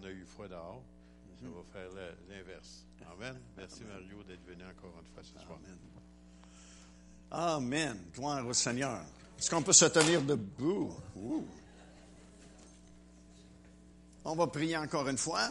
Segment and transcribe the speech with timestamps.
[0.00, 0.82] on a eu froid dehors.
[1.40, 1.88] Ça va faire
[2.28, 2.84] l'inverse.
[3.12, 3.36] Amen.
[3.56, 5.58] Merci Mario d'être venu encore une fois ce soir.
[7.30, 7.96] Amen.
[8.14, 9.02] Gloire au Seigneur.
[9.38, 10.92] Est-ce qu'on peut se tenir debout?
[11.16, 11.46] Ouh.
[14.24, 15.50] On va prier encore une fois.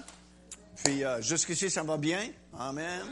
[0.84, 2.29] Puis euh, jusqu'ici, ça va bien.
[2.57, 3.04] Amen.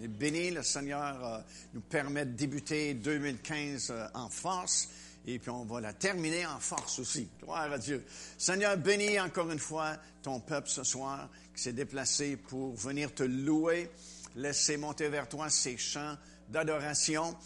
[0.00, 1.38] Et béni, le Seigneur euh,
[1.74, 4.88] nous permet de débuter 2015 euh, en force.
[5.26, 7.28] Et puis on va la terminer en force aussi.
[7.40, 8.04] Gloire à Dieu.
[8.38, 13.22] Seigneur, bénis encore une fois ton peuple ce soir qui s'est déplacé pour venir te
[13.22, 13.90] louer.
[14.34, 16.16] Laisser monter vers toi ces chants
[16.48, 17.36] d'adoration.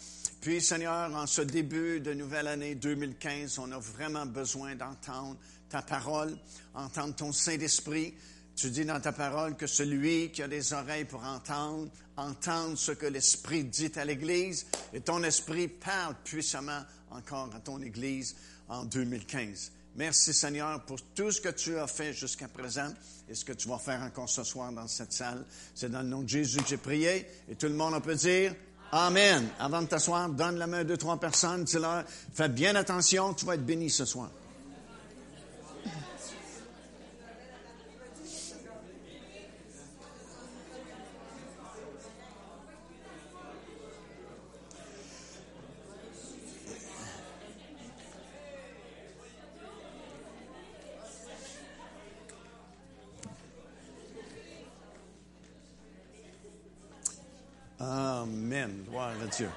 [0.41, 5.37] Puis, Seigneur, en ce début de nouvelle année 2015, on a vraiment besoin d'entendre
[5.69, 6.37] ta parole,
[6.73, 8.13] entendre ton Saint-Esprit.
[8.57, 12.91] Tu dis dans ta parole que celui qui a des oreilles pour entendre, entendre ce
[12.91, 14.65] que l'Esprit dit à l'Église.
[14.93, 16.81] Et ton Esprit parle puissamment
[17.11, 18.35] encore à ton Église
[18.67, 19.71] en 2015.
[19.95, 22.91] Merci Seigneur pour tout ce que tu as fait jusqu'à présent
[23.29, 25.45] et ce que tu vas faire encore ce soir dans cette salle.
[25.75, 28.55] C'est dans le nom de Jésus que j'ai prié et tout le monde peut dire
[28.91, 29.49] Amen.
[29.59, 33.45] Avant de t'asseoir, donne la main à deux, trois personnes, dis-leur, fais bien attention, tu
[33.45, 34.31] vas être béni ce soir.
[57.89, 58.83] Amen.
[58.89, 59.47] Gloire à Dieu.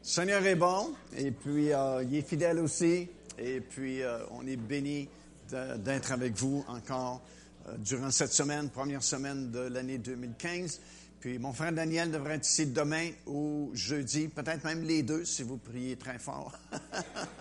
[0.00, 4.56] Seigneur est bon et puis euh, il est fidèle aussi et puis euh, on est
[4.56, 5.08] béni
[5.50, 7.20] d'être avec vous encore
[7.66, 10.80] euh, durant cette semaine, première semaine de l'année 2015.
[11.18, 15.42] Puis mon frère Daniel devrait être ici demain ou jeudi, peut-être même les deux si
[15.42, 16.52] vous priez très fort.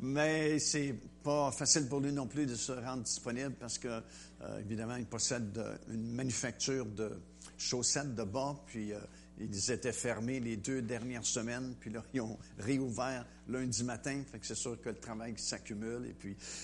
[0.00, 4.60] Mais c'est pas facile pour lui non plus de se rendre disponible parce que, euh,
[4.60, 7.20] évidemment, il possède une manufacture de
[7.56, 8.98] chaussettes de bas, puis euh,
[9.40, 14.38] ils étaient fermés les deux dernières semaines, puis là, ils ont réouvert lundi matin, fait
[14.38, 16.14] que c'est sûr que le travail s'accumule.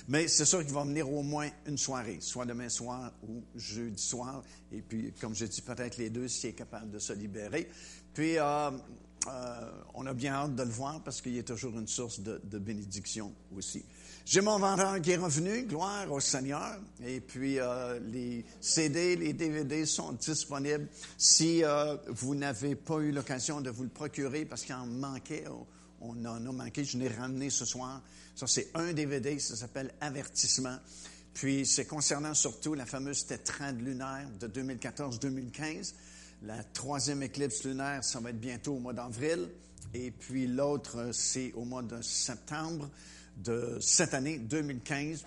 [0.08, 4.02] Mais c'est sûr qu'il va venir au moins une soirée, soit demain soir ou jeudi
[4.02, 4.42] soir,
[4.72, 7.68] et puis, comme je dis, peut-être les deux s'il est capable de se libérer.
[8.12, 8.70] Puis, euh,
[9.26, 12.58] euh, on a bien hâte de le voir parce qu'il est toujours une source de,
[12.58, 13.84] bénédiction aussi.
[14.26, 16.78] J'ai mon vendeur qui est revenu, gloire au Seigneur.
[17.04, 20.88] Et puis euh, les CD, les DVD sont disponibles.
[21.18, 25.44] Si euh, vous n'avez pas eu l'occasion de vous le procurer parce qu'il en manquait,
[26.00, 28.02] on en a manqué, je l'ai ramené ce soir.
[28.34, 30.76] Ça, c'est un DVD, ça s'appelle Avertissement.
[31.34, 35.94] Puis c'est concernant surtout la fameuse tétrade lunaire de 2014-2015.
[36.46, 39.48] La troisième éclipse lunaire, ça va être bientôt au mois d'avril.
[39.94, 42.90] Et puis l'autre, euh, c'est au mois de septembre
[43.38, 45.24] de cette année, 2015.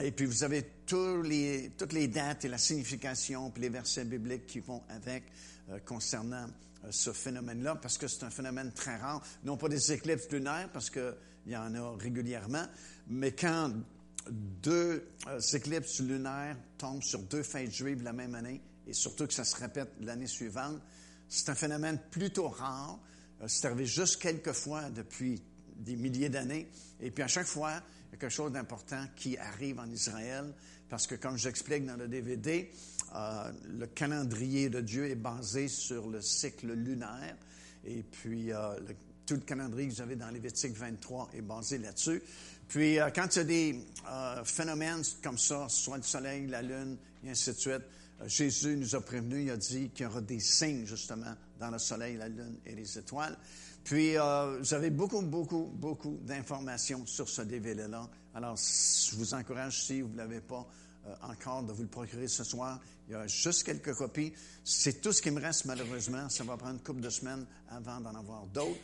[0.00, 4.60] Et puis vous avez toutes les dates et la signification, puis les versets bibliques qui
[4.60, 5.24] vont avec
[5.70, 6.46] euh, concernant
[6.84, 9.20] euh, ce phénomène-là, parce que c'est un phénomène très rare.
[9.42, 11.16] Non pas des éclipses lunaires, parce qu'il
[11.48, 12.66] y en a régulièrement,
[13.08, 13.72] mais quand
[14.30, 15.02] deux
[15.52, 19.54] éclipses lunaires tombent sur deux fêtes juives la même année, et surtout que ça se
[19.54, 20.82] répète l'année suivante,
[21.28, 22.98] c'est un phénomène plutôt rare.
[23.40, 25.40] Euh, c'est arrivé juste quelques fois depuis
[25.76, 26.68] des milliers d'années.
[27.00, 30.52] Et puis à chaque fois, il y a quelque chose d'important qui arrive en Israël,
[30.88, 32.68] parce que comme j'explique dans le DVD,
[33.14, 37.36] euh, le calendrier de Dieu est basé sur le cycle lunaire.
[37.84, 38.74] Et puis euh,
[39.24, 42.20] tout le calendrier que vous avez dans Lévitique 23 est basé là-dessus.
[42.66, 43.84] Puis quand il y a des
[44.44, 47.82] phénomènes comme ça, soit le soleil, la lune, et ainsi de suite,
[48.26, 51.78] Jésus nous a prévenus, il a dit qu'il y aura des signes justement dans le
[51.78, 53.36] soleil, la lune et les étoiles.
[53.84, 58.08] Puis euh, vous avez beaucoup, beaucoup, beaucoup d'informations sur ce DVD-là.
[58.34, 60.66] Alors je vous encourage, si vous ne l'avez pas
[61.06, 62.78] euh, encore, de vous le procurer ce soir.
[63.08, 64.32] Il y a juste quelques copies.
[64.64, 66.28] C'est tout ce qui me reste malheureusement.
[66.28, 68.80] Ça va prendre une couple de semaines avant d'en avoir d'autres.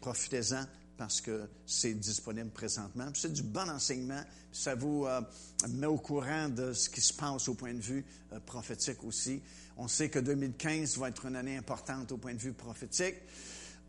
[0.00, 0.64] Profitez-en
[1.00, 3.08] parce que c'est disponible présentement.
[3.14, 4.20] C'est du bon enseignement.
[4.52, 5.22] Ça vous euh,
[5.70, 8.04] met au courant de ce qui se passe au point de vue
[8.34, 9.40] euh, prophétique aussi.
[9.78, 13.14] On sait que 2015 va être une année importante au point de vue prophétique.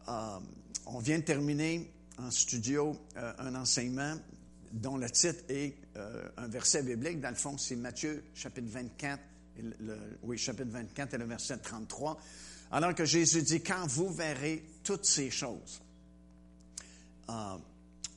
[0.07, 0.37] Euh,
[0.85, 2.97] on vient de terminer en studio
[3.39, 4.15] un enseignement
[4.71, 5.75] dont le titre est
[6.37, 7.19] un verset biblique.
[7.19, 9.19] Dans le fond, c'est Matthieu chapitre 24,
[9.57, 12.17] et le- le- oui, chapitre 24 et le verset 33.
[12.71, 15.81] Alors que Jésus dit, quand vous verrez toutes ces choses,
[17.29, 17.57] euh,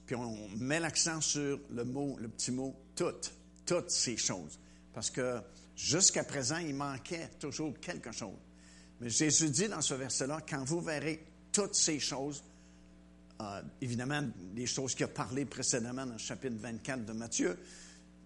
[0.06, 3.33] puis on met l'accent sur le mot, le petit mot toutes,
[3.65, 4.59] toutes ces choses.
[4.93, 5.41] Parce que
[5.75, 8.39] jusqu'à présent, il manquait toujours quelque chose.
[9.01, 12.43] Mais Jésus dit dans ce verset-là, quand vous verrez toutes ces choses,
[13.41, 14.23] euh, évidemment,
[14.55, 17.59] les choses qu'il a parlé précédemment dans le chapitre 24 de Matthieu.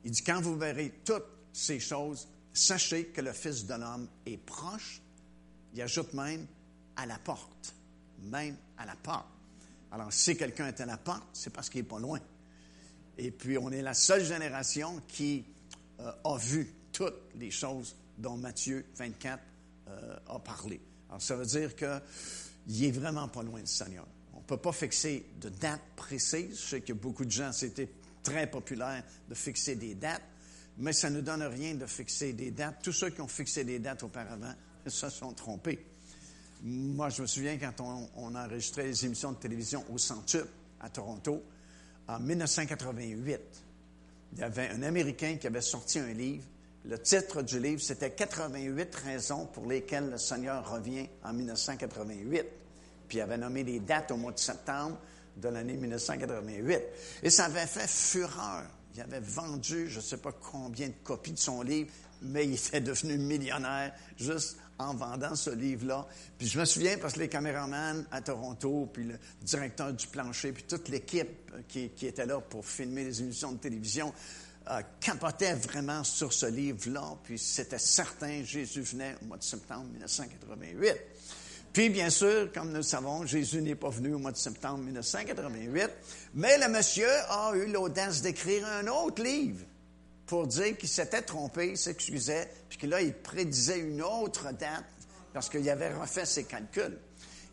[0.05, 4.37] Il dit, quand vous verrez toutes ces choses, sachez que le Fils de l'homme est
[4.37, 5.01] proche.
[5.75, 6.47] Il ajoute même
[6.97, 7.75] à la porte,
[8.23, 9.38] même à la porte.
[9.91, 12.21] Alors, si quelqu'un est à la porte, c'est parce qu'il n'est pas loin.
[13.17, 15.45] Et puis, on est la seule génération qui
[16.01, 19.43] euh, a vu toutes les choses dont Matthieu 24
[19.89, 20.81] euh, a parlé.
[21.09, 24.07] Alors, ça veut dire qu'il est vraiment pas loin du Seigneur.
[24.35, 26.61] On ne peut pas fixer de date précise.
[26.61, 27.89] Je sais que beaucoup de gens, c'était
[28.23, 30.23] très populaire de fixer des dates,
[30.77, 32.83] mais ça ne donne rien de fixer des dates.
[32.83, 34.55] Tous ceux qui ont fixé des dates auparavant
[34.87, 35.85] se sont trompés.
[36.63, 40.49] Moi, je me souviens quand on, enregistrait les émissions de télévision au Centuple
[40.81, 41.43] à Toronto,
[42.09, 43.41] en 1988,
[44.33, 46.45] il y avait un Américain qui avait sorti un livre.
[46.85, 52.47] Le titre du livre, c'était 88 raisons pour lesquelles le Seigneur revient en 1988.
[53.09, 54.99] Puis il avait nommé les dates au mois de septembre
[55.37, 56.81] de l'année 1988.
[57.23, 58.65] Et ça avait fait fureur.
[58.95, 61.91] Il avait vendu, je ne sais pas combien de copies de son livre,
[62.23, 66.07] mais il était devenu millionnaire juste en vendant ce livre-là.
[66.39, 70.53] Puis je me souviens parce que les caméramans à Toronto, puis le directeur du plancher,
[70.53, 74.13] puis toute l'équipe qui, qui, était là pour filmer les émissions de télévision,
[74.71, 74.83] euh,
[75.63, 77.17] vraiment sur ce livre-là.
[77.25, 80.95] Puis c'était certain, Jésus venait au mois de septembre 1988.
[81.73, 84.79] Puis, bien sûr, comme nous le savons, Jésus n'est pas venu au mois de septembre
[84.79, 85.91] 1988,
[86.35, 89.65] mais le monsieur a eu l'audace d'écrire un autre livre
[90.29, 94.85] pour dire qu'il s'était trompé, il s'excusait, puis que là, il prédisait une autre date
[95.33, 96.99] parce qu'il avait refait ses calculs.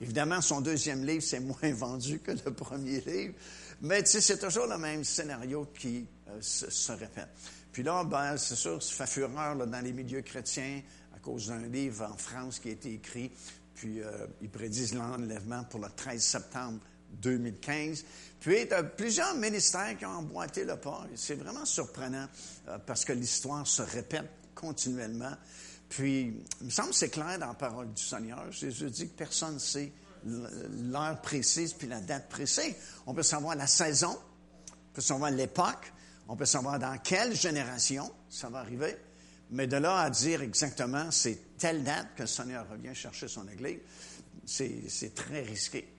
[0.02, 3.34] Évidemment, son deuxième livre, c'est moins vendu que le premier livre,
[3.82, 7.30] mais c'est toujours le même scénario qui euh, se, répète.
[7.72, 10.82] Puis là, ben, c'est sûr, ça fait fureur dans les milieux chrétiens
[11.16, 13.32] à cause d'un livre en France qui a été écrit,
[13.74, 16.80] puis euh, ils prédisent l'enlèvement pour le 13 septembre
[17.22, 18.04] 2015.
[18.40, 21.06] Puis, il y a plusieurs ministères qui ont emboîté le pas.
[21.16, 22.28] C'est vraiment surprenant
[22.68, 25.34] euh, parce que l'histoire se répète continuellement.
[25.90, 28.52] Puis, il me semble que c'est clair dans la parole du Seigneur.
[28.52, 29.92] Jésus dit que personne ne sait
[30.26, 32.76] l'heure précise puis la date précise.
[33.06, 34.18] On peut savoir la saison,
[34.72, 35.94] on peut savoir l'époque,
[36.28, 38.98] on peut savoir dans quelle génération ça va arriver.
[39.52, 43.48] Mais de là à dire exactement c'est telle date que le Seigneur revient chercher son
[43.48, 43.80] Église,
[44.46, 45.95] c'est très risqué.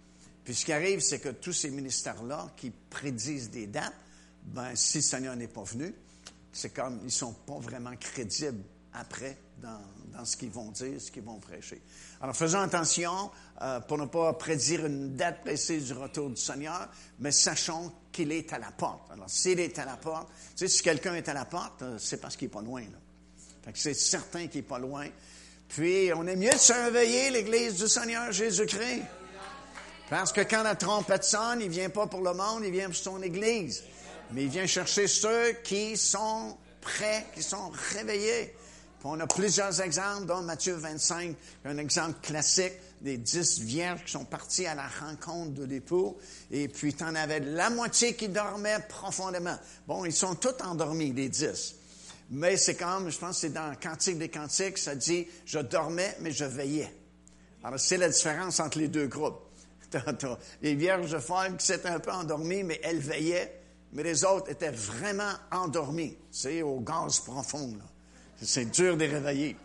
[0.46, 3.93] Puis ce qui arrive, c'est que tous ces ministères-là qui prédisent des dates,
[4.44, 5.93] ben, si le Seigneur n'est pas venu,
[6.52, 8.62] c'est comme ils ne sont pas vraiment crédibles
[8.94, 11.82] après dans, ce qu'ils vont dire, ce qu'ils vont prêcher.
[12.20, 16.90] Alors faisons attention euh, pour ne pas prédire une date précise du retour du Seigneur,
[17.19, 19.10] mais sachons qu'il est à la porte.
[19.10, 21.98] Alors s'il est à la porte, tu sais, si quelqu'un est à la porte, euh,
[21.98, 22.82] c'est parce qu'il n'est pas loin.
[22.82, 23.72] Là.
[23.75, 25.08] c'est certain qu'il n'est pas loin.
[25.69, 29.02] Puis on est mieux de se réveiller, l'Église du Seigneur Jésus-Christ.
[30.08, 32.94] Parce que quand la trompette sonne, il vient pas pour le monde, il vient pour
[32.94, 33.82] son Église.
[34.32, 38.55] Mais il vient chercher ceux qui sont prêts, qui sont réveillés.
[38.99, 44.12] Puis on a plusieurs exemples, dont Matthieu 25, un exemple classique des dix vierges qui
[44.12, 46.17] sont parties à la rencontre de l'époux.
[46.50, 49.56] Et puis, tu en avais la moitié qui dormait profondément.
[49.87, 51.75] Bon, ils sont tous endormis, les dix.
[52.31, 56.17] Mais c'est comme, je pense que c'est dans Cantique des Cantiques, ça dit, je dormais,
[56.20, 56.93] mais je veillais.
[57.62, 59.45] Alors, c'est la différence entre les deux groupes.
[60.62, 63.60] les vierges folles qui s'étaient un peu endormies, mais elles veillaient,
[63.92, 66.16] mais les autres étaient vraiment endormis.
[66.31, 67.76] C'est au gaz profond,
[68.43, 69.56] C'est dur de les réveiller.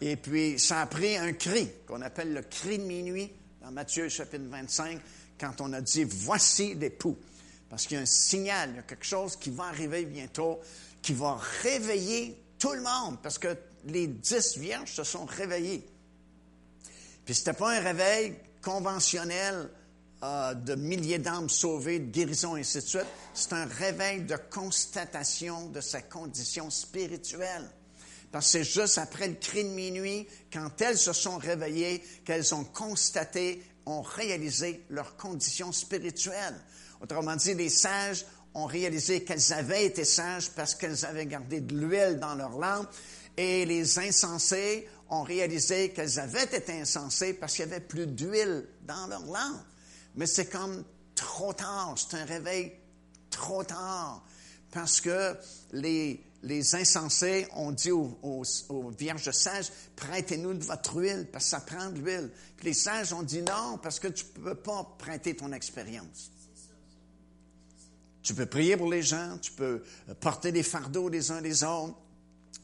[0.00, 4.08] Et puis, ça a pris un cri, qu'on appelle le cri de minuit, dans Matthieu
[4.08, 5.00] chapitre 25,
[5.38, 7.16] quand on a dit, voici l'époux.
[7.68, 10.60] Parce qu'il y a un signal, il y a quelque chose qui va arriver bientôt,
[11.02, 15.86] qui va réveiller tout le monde, parce que les dix vierges se sont réveillées.
[17.24, 19.70] Puis c'était pas un réveil conventionnel
[20.22, 23.06] euh, de milliers d'âmes sauvées, de guérison, et ainsi de suite.
[23.34, 27.70] C'est un réveil de constatation de sa condition spirituelle.
[28.32, 32.54] Parce que c'est juste après le cri de minuit, quand elles se sont réveillées, qu'elles
[32.54, 36.56] ont constaté, ont réalisé leur condition spirituelle.
[37.00, 41.76] Autrement dit, les sages ont réalisé qu'elles avaient été sages parce qu'elles avaient gardé de
[41.76, 42.88] l'huile dans leur lampe,
[43.36, 48.66] et les insensés ont réalisé qu'elles avaient été insensées parce qu'il n'y avait plus d'huile
[48.86, 49.64] dans leur lampe.
[50.16, 50.84] Mais c'est comme
[51.14, 52.72] trop tard, c'est un réveil
[53.30, 54.24] trop tard,
[54.70, 55.36] parce que
[55.72, 61.50] les, les insensés ont dit aux, aux, vierges sages, prêtez-nous de votre huile, parce que
[61.50, 62.30] ça prend de l'huile.
[62.56, 66.30] Puis les sages ont dit non, parce que tu ne peux pas prêter ton expérience.
[68.22, 69.82] Tu peux prier pour les gens, tu peux
[70.20, 71.96] porter des fardeaux les uns les autres,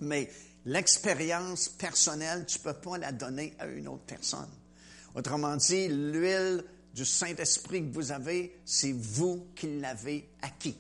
[0.01, 0.31] mais
[0.66, 4.49] L'expérience personnelle, tu ne peux pas la donner à une autre personne.
[5.14, 10.76] Autrement dit, l'huile du Saint-Esprit que vous avez, c'est vous qui l'avez acquis.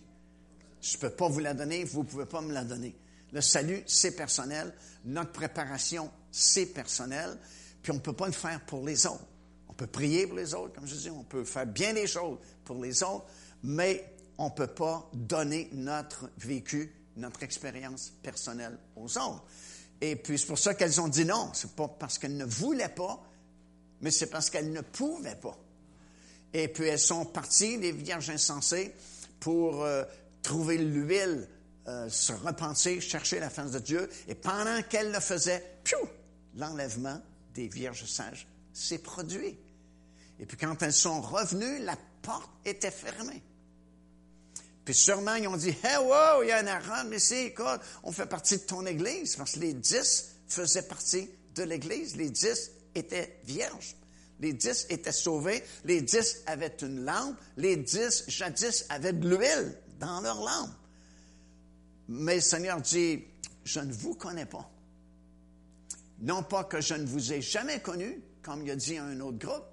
[0.80, 2.96] Je ne peux pas vous la donner, vous ne pouvez pas me la donner.
[3.32, 4.72] Le salut, c'est personnel.
[5.04, 7.36] Notre préparation, c'est personnel.
[7.82, 9.26] Puis on ne peut pas le faire pour les autres.
[9.68, 12.38] On peut prier pour les autres, comme je dis, on peut faire bien des choses
[12.64, 13.26] pour les autres,
[13.62, 19.44] mais on ne peut pas donner notre vécu, notre expérience personnelle aux autres.
[20.00, 21.50] Et puis c'est pour ça qu'elles ont dit non.
[21.54, 23.22] C'est pas parce qu'elles ne voulaient pas,
[24.00, 25.56] mais c'est parce qu'elles ne pouvaient pas.
[26.52, 28.94] Et puis elles sont parties, les vierges insensées,
[29.40, 30.04] pour euh,
[30.42, 31.48] trouver l'huile,
[31.88, 34.08] euh, se repenser, chercher la face de Dieu.
[34.28, 35.80] Et pendant qu'elles le faisaient,
[36.56, 37.20] l'enlèvement
[37.54, 39.58] des vierges sages s'est produit.
[40.38, 43.42] Et puis quand elles sont revenues, la porte était fermée.
[44.84, 48.12] Puis sûrement, ils ont dit, Hey, wow, il y a un Aaron ici, écoute, on
[48.12, 52.16] fait partie de ton Église, parce que les dix faisaient partie de l'Église.
[52.16, 53.96] Les dix étaient vierges.
[54.40, 55.62] Les dix étaient sauvés.
[55.84, 57.36] Les dix avaient une lampe.
[57.56, 60.70] Les dix, jadis, avaient de l'huile dans leur lampe.
[62.08, 63.24] Mais le Seigneur dit,
[63.64, 64.70] je ne vous connais pas.
[66.20, 69.20] Non pas que je ne vous ai jamais connu, comme il a dit à un
[69.20, 69.64] autre groupe,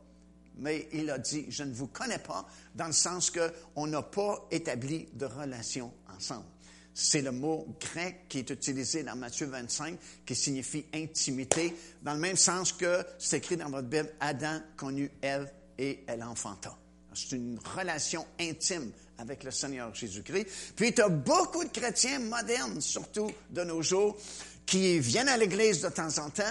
[0.61, 4.47] mais il a dit, je ne vous connais pas, dans le sens qu'on n'a pas
[4.51, 6.45] établi de relation ensemble.
[6.93, 12.19] C'est le mot grec qui est utilisé dans Matthieu 25, qui signifie intimité, dans le
[12.19, 16.77] même sens que c'est écrit dans votre Bible, Adam connut Ève et elle enfanta.
[17.13, 20.73] C'est une relation intime avec le Seigneur Jésus-Christ.
[20.75, 24.17] Puis tu as beaucoup de chrétiens modernes, surtout de nos jours,
[24.65, 26.43] qui viennent à l'Église de temps en temps,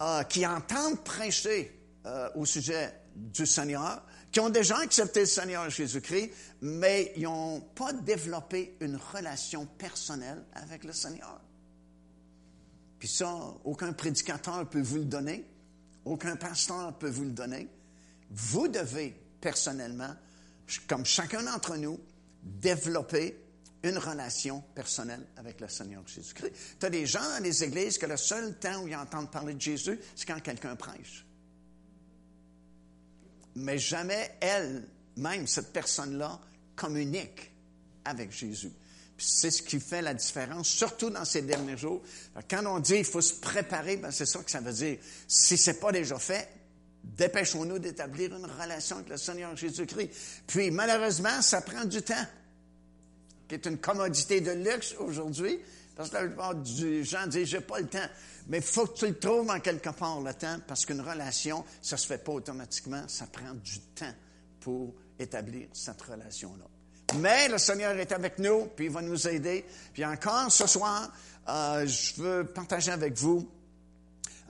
[0.00, 4.02] euh, qui entendent prêcher euh, au sujet du Seigneur,
[4.32, 6.30] qui ont déjà accepté le Seigneur Jésus-Christ,
[6.60, 11.40] mais ils n'ont pas développé une relation personnelle avec le Seigneur.
[12.98, 13.32] Puis ça,
[13.64, 15.44] aucun prédicateur peut vous le donner,
[16.04, 17.68] aucun pasteur peut vous le donner.
[18.30, 20.14] Vous devez personnellement,
[20.88, 22.00] comme chacun d'entre nous,
[22.42, 23.40] développer
[23.84, 26.52] une relation personnelle avec le Seigneur Jésus-Christ.
[26.80, 29.54] Tu as des gens dans les églises que le seul temps où ils entendent parler
[29.54, 31.24] de Jésus, c'est quand quelqu'un prêche
[33.56, 36.40] mais jamais elle, même cette personne-là,
[36.76, 37.52] communique
[38.04, 38.72] avec Jésus.
[39.16, 42.02] C'est ce qui fait la différence, surtout dans ces derniers jours.
[42.50, 44.98] Quand on dit qu'il faut se préparer, ben c'est ça que ça veut dire.
[45.28, 46.48] Si ce n'est pas déjà fait,
[47.04, 50.10] dépêchons-nous d'établir une relation avec le Seigneur Jésus-Christ.
[50.46, 52.26] Puis, malheureusement, ça prend du temps,
[53.48, 55.58] qui est une commodité de luxe aujourd'hui,
[55.94, 58.08] parce que la plupart des gens disent, j'ai pas le temps.
[58.48, 61.64] Mais il faut que tu le trouves en quelque part, le temps, parce qu'une relation,
[61.80, 64.12] ça ne se fait pas automatiquement, ça prend du temps
[64.60, 66.64] pour établir cette relation-là.
[67.16, 69.64] Mais le Seigneur est avec nous, puis il va nous aider.
[69.92, 71.10] Puis encore ce soir,
[71.48, 73.48] euh, je veux partager avec vous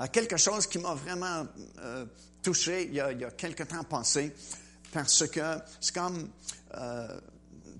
[0.00, 1.46] euh, quelque chose qui m'a vraiment
[1.80, 2.06] euh,
[2.42, 4.32] touché il y, a, il y, a, quelques temps passé,
[4.92, 6.30] parce que c'est comme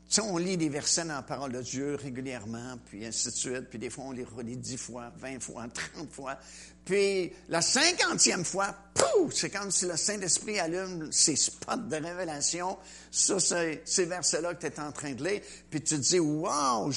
[0.09, 3.71] sais, on lit des versets dans la parole de Dieu régulièrement, puis ainsi de suite,
[3.71, 6.39] puis des fois on les relit dix fois, vingt fois, trente fois.
[6.85, 12.77] Puis la cinquantième fois, pouf, c'est comme si le Saint-Esprit allume ses spots de révélation
[13.11, 16.19] sur ces, ces versets-là que tu es en train de lire, puis tu te dis,
[16.19, 16.91] wow,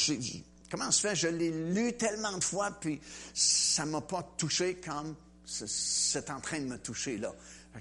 [0.69, 2.99] comment se fait, je l'ai lu tellement de fois, puis
[3.33, 7.33] ça m'a pas touché comme c'est en train de me toucher là.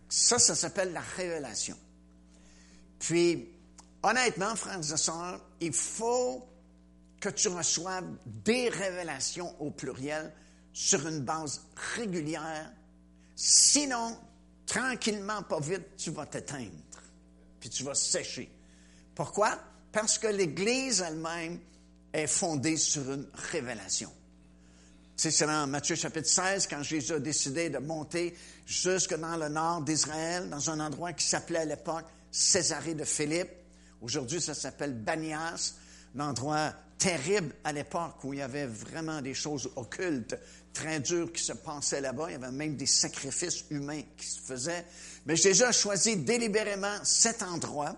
[0.09, 1.77] Ça, ça s'appelle la révélation.
[2.99, 3.49] Puis,
[4.03, 6.47] Honnêtement, frères et sœurs, il faut
[7.21, 10.33] que tu reçoives des révélations au pluriel
[10.73, 11.63] sur une base
[11.95, 12.71] régulière.
[13.35, 14.17] Sinon,
[14.67, 16.71] tranquillement, pas vite, tu vas t'éteindre,
[17.59, 18.51] puis tu vas sécher.
[19.15, 19.59] Pourquoi?
[19.93, 21.59] Parce que l'Église elle-même
[22.13, 24.13] est fondée sur une révélation.
[25.17, 28.37] Tu sais, c'est dans Matthieu chapitre 16, quand Jésus a décidé de monter
[28.67, 33.49] jusque dans le nord d'Israël, dans un endroit qui s'appelait à l'époque Césarée de Philippe.
[34.01, 35.75] Aujourd'hui, ça s'appelle Banias,
[36.17, 40.37] un endroit terrible à l'époque où il y avait vraiment des choses occultes,
[40.73, 42.27] très dures qui se passaient là-bas.
[42.29, 44.85] Il y avait même des sacrifices humains qui se faisaient.
[45.25, 47.97] Mais Jésus a choisi délibérément cet endroit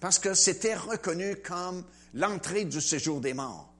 [0.00, 3.72] parce que c'était reconnu comme l'entrée du séjour des morts.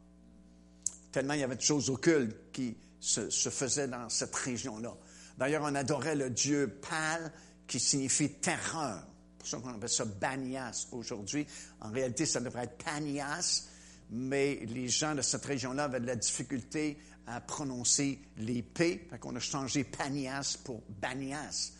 [1.12, 4.94] Tellement il y avait de choses occultes qui se, faisaient dans cette région-là.
[5.38, 7.32] D'ailleurs, on adorait le dieu Pal,
[7.66, 9.06] qui signifie terreur
[9.50, 11.46] pour ça qu'on appelle ça Banias aujourd'hui.
[11.80, 13.68] En réalité, ça devrait être Panias,
[14.10, 19.18] mais les gens de cette région-là avaient de la difficulté à prononcer les P, fait
[19.18, 21.72] qu'on a changé Panias pour Banias.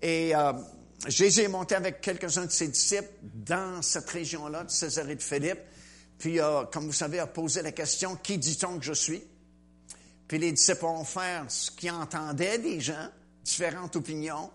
[0.00, 0.52] Et euh,
[1.06, 5.60] Jésus est monté avec quelques-uns de ses disciples dans cette région-là, de Césarée de Philippe,
[6.18, 9.22] puis, euh, comme vous savez, a posé la question, qui dit-on que je suis?
[10.26, 13.08] Puis les disciples ont fait ce qu'ils entendaient des gens,
[13.44, 14.50] différentes opinions.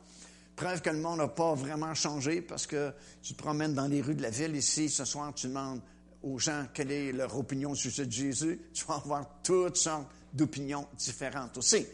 [0.55, 4.01] Preuve que le monde n'a pas vraiment changé parce que tu te promènes dans les
[4.01, 5.81] rues de la ville ici, ce soir, tu demandes
[6.22, 8.62] aux gens quelle est leur opinion sur ce Jésus.
[8.74, 11.86] Tu vas avoir toutes sortes d'opinions différentes aussi.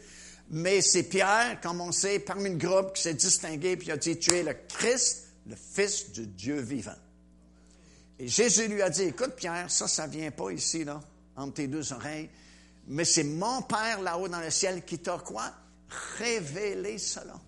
[0.50, 4.18] Mais c'est Pierre, comme on sait, parmi le groupe qui s'est distingué, puis a dit,
[4.18, 6.96] tu es le Christ, le Fils de Dieu vivant.
[8.18, 11.00] Et Jésus lui a dit, écoute Pierre, ça, ça vient pas ici, là,
[11.36, 12.28] entre tes deux oreilles,
[12.88, 15.52] mais c'est mon Père là-haut dans le ciel qui t'a quoi?
[16.18, 17.40] Révélé cela.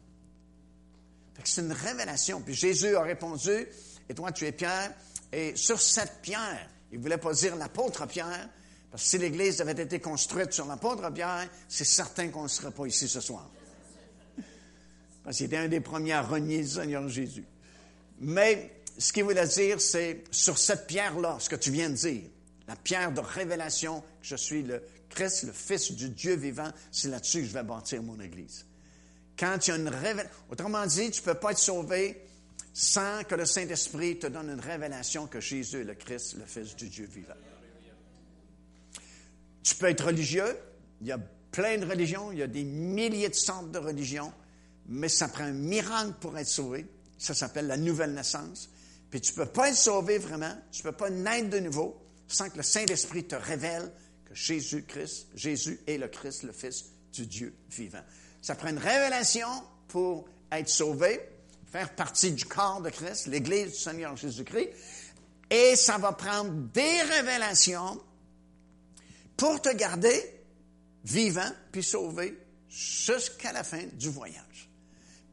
[1.44, 2.40] C'est une révélation.
[2.40, 3.66] Puis Jésus a répondu,
[4.08, 4.92] et toi tu es Pierre,
[5.32, 8.48] et sur cette pierre, il ne voulait pas dire l'apôtre Pierre,
[8.90, 12.70] parce que si l'Église avait été construite sur l'apôtre Pierre, c'est certain qu'on ne serait
[12.70, 13.50] pas ici ce soir.
[15.24, 17.44] Parce qu'il était un des premiers à renier le Seigneur Jésus.
[18.20, 22.22] Mais ce qu'il voulait dire, c'est sur cette pierre-là, ce que tu viens de dire,
[22.68, 27.08] la pierre de révélation, que je suis le Christ, le Fils du Dieu vivant, c'est
[27.08, 28.66] là-dessus que je vais bâtir mon Église.
[29.38, 29.90] Quand une
[30.50, 32.22] autrement dit, tu ne peux pas être sauvé
[32.72, 36.74] sans que le Saint-Esprit te donne une révélation que Jésus est le Christ, le Fils
[36.74, 37.34] du Dieu vivant.
[39.62, 40.56] Tu peux être religieux,
[41.00, 41.18] il y a
[41.50, 44.32] plein de religions, il y a des milliers de sortes de religions,
[44.86, 46.86] mais ça prend un miracle pour être sauvé.
[47.18, 48.70] Ça s'appelle la nouvelle naissance.
[49.10, 52.02] Puis tu ne peux pas être sauvé vraiment, tu ne peux pas naître de nouveau
[52.26, 53.92] sans que le Saint-Esprit te révèle
[54.24, 58.02] que Jésus-Christ, Jésus est le Christ, le Fils du Dieu vivant.
[58.42, 59.48] Ça prend une révélation
[59.88, 61.20] pour être sauvé,
[61.70, 64.68] faire partie du corps de Christ, l'Église du Seigneur Jésus-Christ,
[65.48, 68.02] et ça va prendre des révélations
[69.36, 70.40] pour te garder
[71.04, 74.70] vivant puis sauvé jusqu'à la fin du voyage.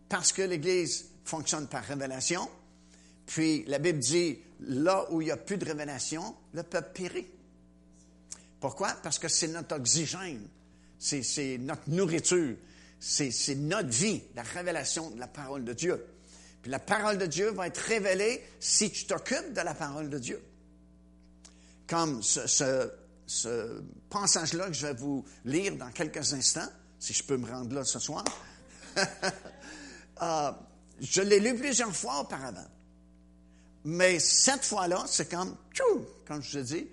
[0.07, 2.49] Parce que l'Église fonctionne par révélation,
[3.25, 7.27] puis la Bible dit, là où il n'y a plus de révélation, le peuple périt.
[8.59, 8.89] Pourquoi?
[9.03, 10.47] Parce que c'est notre oxygène,
[10.97, 12.55] c'est notre nourriture,
[12.99, 16.05] c'est notre vie, la révélation de la parole de Dieu.
[16.61, 20.19] Puis la parole de Dieu va être révélée si tu t'occupes de la parole de
[20.19, 20.43] Dieu.
[21.87, 22.91] Comme ce,
[24.09, 26.67] passage-là que je vais vous lire dans quelques instants,
[26.99, 28.25] si je peux me rendre là ce soir.
[30.21, 30.51] euh,
[30.99, 32.67] je l'ai lu plusieurs fois auparavant.
[33.85, 36.87] Mais cette fois-là, c'est comme, tchou, comme je te dis,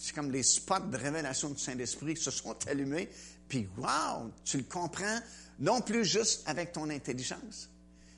[0.00, 3.10] c'est comme les spots de révélation du Saint-Esprit qui se sont allumés.
[3.48, 5.18] Puis, wow, tu le comprends
[5.58, 7.68] non plus juste avec ton intelligence,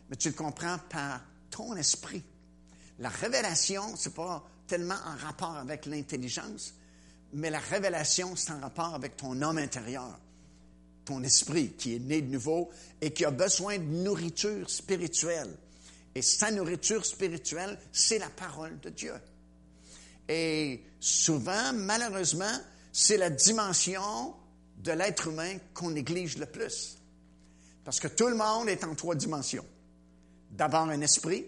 [0.09, 2.23] mais tu le comprends par ton esprit.
[2.99, 6.75] La révélation, c'est pas tellement en rapport avec l'intelligence,
[7.33, 10.19] mais la révélation, c'est en rapport avec ton homme intérieur,
[11.05, 15.57] ton esprit qui est né de nouveau et qui a besoin de nourriture spirituelle.
[16.15, 19.15] Et sa nourriture spirituelle, c'est la parole de Dieu.
[20.29, 22.59] Et souvent, malheureusement,
[22.93, 24.35] c'est la dimension
[24.79, 27.00] de l'être humain qu'on néglige le plus.
[27.85, 29.65] Parce que tout le monde est en trois dimensions.
[30.51, 31.47] D'abord un esprit,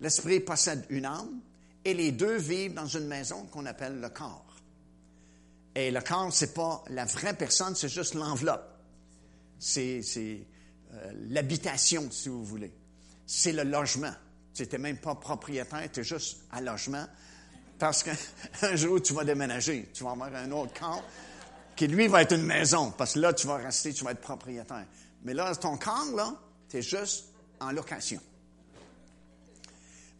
[0.00, 1.40] l'esprit possède une âme,
[1.84, 4.44] et les deux vivent dans une maison qu'on appelle le corps.
[5.74, 8.68] Et le corps, c'est pas la vraie personne, c'est juste l'enveloppe.
[9.58, 10.02] C'est
[10.92, 12.72] euh, l'habitation, si vous voulez.
[13.26, 14.12] C'est le logement.
[14.54, 17.06] Tu n'étais même pas propriétaire, tu es juste à logement.
[17.78, 19.90] Parce qu'un jour, tu vas déménager.
[19.94, 21.04] Tu vas avoir un autre corps
[21.76, 22.90] qui, lui, va être une maison.
[22.90, 24.86] Parce que là, tu vas rester, tu vas être propriétaire.
[25.22, 26.34] Mais là, ton corps, là,
[26.68, 27.26] tu es juste
[27.60, 28.20] en location.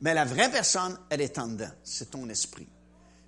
[0.00, 1.70] Mais la vraie personne, elle est en dedans.
[1.82, 2.68] C'est ton esprit.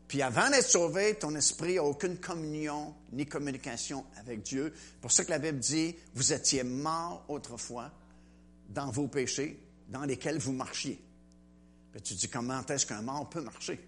[0.07, 4.75] Puis avant d'être sauvé, ton esprit n'a aucune communion ni communication avec Dieu.
[5.01, 7.91] Pour ça que la Bible dit, vous étiez morts autrefois
[8.69, 11.01] dans vos péchés dans lesquels vous marchiez.
[11.93, 13.81] Puis tu dis, comment est-ce qu'un mort peut marcher?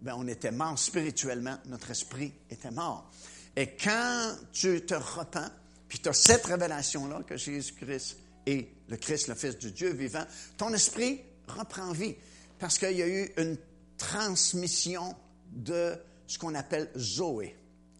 [0.00, 3.10] Bien, on était mort spirituellement, notre esprit était mort.
[3.56, 5.50] Et quand tu te repens,
[5.88, 10.24] puis tu as cette révélation-là que Jésus-Christ est le Christ, le Fils de Dieu vivant,
[10.56, 12.14] ton esprit reprend vie
[12.58, 13.56] parce qu'il y a eu une
[13.98, 15.14] transmission
[15.52, 15.96] de
[16.26, 17.56] ce qu'on appelle Zoé,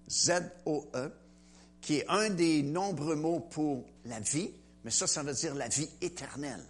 [0.09, 1.11] Z-O-E,
[1.81, 4.51] qui est un des nombreux mots pour la vie,
[4.85, 6.65] mais ça, ça veut dire la vie éternelle.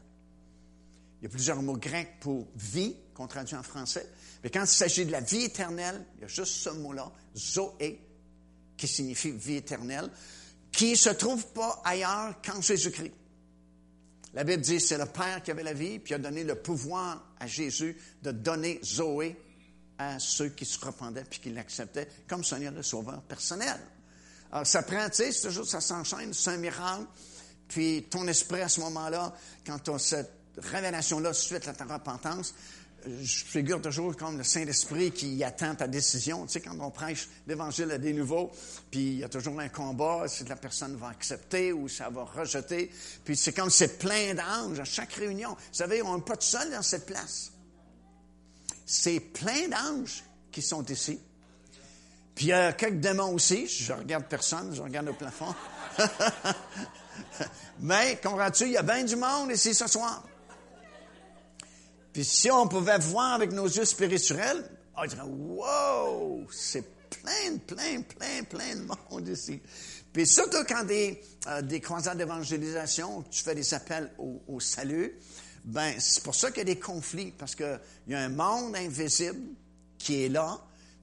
[1.21, 4.07] Il y a plusieurs mots grecs pour vie, qu'on traduit en français,
[4.45, 8.01] mais quand il s'agit de la vie éternelle, il y a juste ce mot-là, Zoé,
[8.77, 10.11] qui signifie vie éternelle,
[10.77, 13.13] qui ne se trouve pas ailleurs qu'en Jésus-Christ.
[14.35, 17.25] La Bible dit c'est le Père qui avait la vie, puis a donné le pouvoir
[17.41, 19.41] à Jésus de donner Zoé
[19.99, 23.81] à ceux qui se rependaient puis qui l'acceptaient comme Seigneur et Sauveur personnel.
[24.53, 27.07] Alors, ça prend, tu sais, c'est toujours, ça s'enchaîne, c'est un miracle.
[27.67, 29.35] Puis ton esprit, à ce moment-là,
[29.67, 32.55] quand tu as cette révélation-là suite à ta repentance,
[33.07, 36.47] je figure toujours comme le Saint-Esprit qui attend ta décision.
[36.47, 38.51] Tu sais, quand on prêche l'Évangile à des nouveaux,
[38.91, 42.25] puis il y a toujours un combat, si la personne va accepter ou ça va
[42.25, 42.91] rejeter.
[43.25, 45.51] Puis c'est comme c'est plein d'anges à chaque réunion.
[45.51, 47.53] Vous savez, on n'est pas tout seul dans cette place.
[48.85, 51.21] C'est plein d'anges qui sont ici.
[52.35, 53.67] Puis il y a quelques démons aussi.
[53.67, 55.55] Je regarde personne, je regarde le plafond.
[57.81, 60.23] Mais, comprends-tu, il y a bien du monde ici ce soir.
[62.17, 64.65] Puis si on pouvait voir avec nos yeux spirituels,
[64.97, 69.61] on dirait, wow, c'est plein, plein, plein, plein de monde ici.
[70.15, 75.13] Puis surtout quand des, euh, des croisades d'évangélisation, tu fais des appels au, au salut,
[75.63, 78.75] ben c'est pour ça qu'il y a des conflits, parce qu'il y a un monde
[78.75, 79.51] invisible
[79.99, 80.59] qui est là,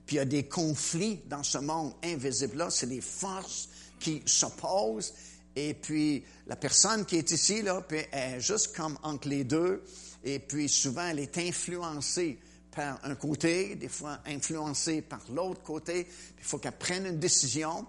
[0.07, 5.13] puis il y a des conflits dans ce monde invisible-là, c'est des forces qui s'opposent,
[5.55, 9.83] et puis la personne qui est ici, là, puis est juste comme entre les deux,
[10.23, 12.39] et puis souvent, elle est influencée
[12.71, 16.07] par un côté, des fois influencée par l'autre côté.
[16.37, 17.85] Il faut qu'elle prenne une décision.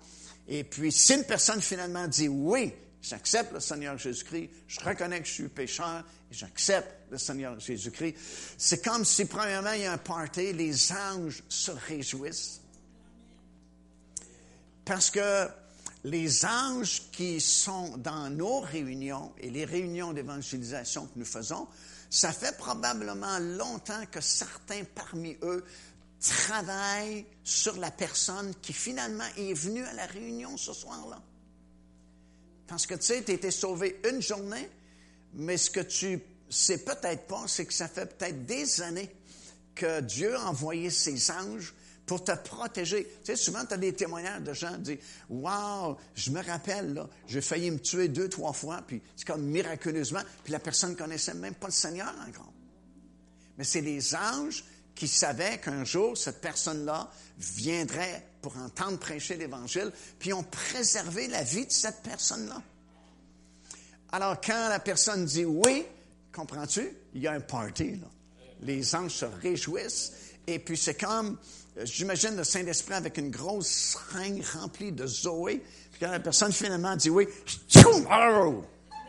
[0.49, 5.29] Et puis, si une personne finalement dit oui, j'accepte le Seigneur Jésus-Christ, je reconnais que
[5.29, 8.17] je suis pécheur et j'accepte le Seigneur Jésus-Christ,
[8.59, 12.61] c'est comme si, premièrement, il y a un party, les anges se réjouissent.
[14.85, 15.49] Parce que
[16.03, 21.67] les anges qui sont dans nos réunions et les réunions d'évangélisation que nous faisons,
[22.15, 25.65] ça fait probablement longtemps que certains parmi eux
[26.21, 31.21] travaillent sur la personne qui finalement est venue à la réunion ce soir-là.
[32.69, 34.71] Parce que tu sais, tu été sauvé une journée,
[35.33, 39.11] mais ce que tu sais peut-être pas, c'est que ça fait peut-être des années
[39.75, 41.75] que Dieu a envoyé ses anges
[42.07, 43.05] pour te protéger.
[43.05, 44.99] Tu sais, souvent, tu as des témoignages de gens qui disent
[45.31, 50.23] Wow, je me rappelle, j'ai failli me tuer deux, trois fois, puis c'est comme miraculeusement,
[50.43, 52.53] puis la personne ne connaissait même pas le Seigneur encore.
[53.57, 54.65] Mais c'est les anges
[54.95, 61.43] qui savaient qu'un jour, cette personne-là viendrait pour entendre prêcher l'Évangile, puis ont préservé la
[61.43, 62.63] vie de cette personne-là.
[64.13, 65.85] Alors, quand la personne dit oui,
[66.33, 66.89] comprends-tu?
[67.15, 68.07] Il y a un party, là.
[68.61, 70.13] Les anges se réjouissent,
[70.47, 71.39] et puis c'est comme
[71.83, 75.59] J'imagine le Saint-Esprit avec une grosse seringue remplie de Zoé.
[75.91, 77.27] Puis quand la personne finalement dit oui,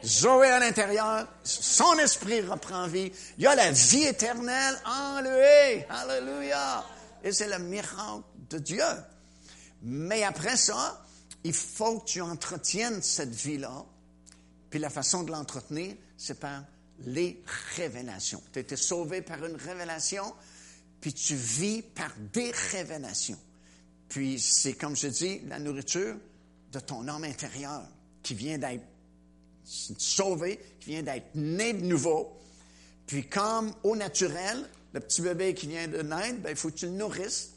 [0.03, 3.11] Zoé à l'intérieur, son esprit reprend vie.
[3.37, 5.83] Il y a la vie éternelle en lui.
[5.89, 6.83] Alléluia.
[7.23, 8.83] Et c'est le miracle de Dieu.
[9.83, 11.05] Mais après ça,
[11.43, 13.85] il faut que tu entretiennes cette vie-là.
[14.71, 16.63] Puis la façon de l'entretenir, c'est par
[17.01, 17.43] les
[17.75, 18.41] révélations.
[18.51, 20.33] Tu as été sauvé par une révélation
[21.05, 23.37] puis tu vis par des révélations.
[24.09, 26.15] Puis c'est, comme je dis, la nourriture
[26.71, 27.83] de ton homme intérieur
[28.23, 28.83] qui vient d'être
[29.63, 32.35] sauvé, qui vient d'être né de nouveau.
[33.05, 36.77] Puis comme au naturel, le petit bébé qui vient de naître, ben, il faut que
[36.77, 37.51] tu le nourrisses.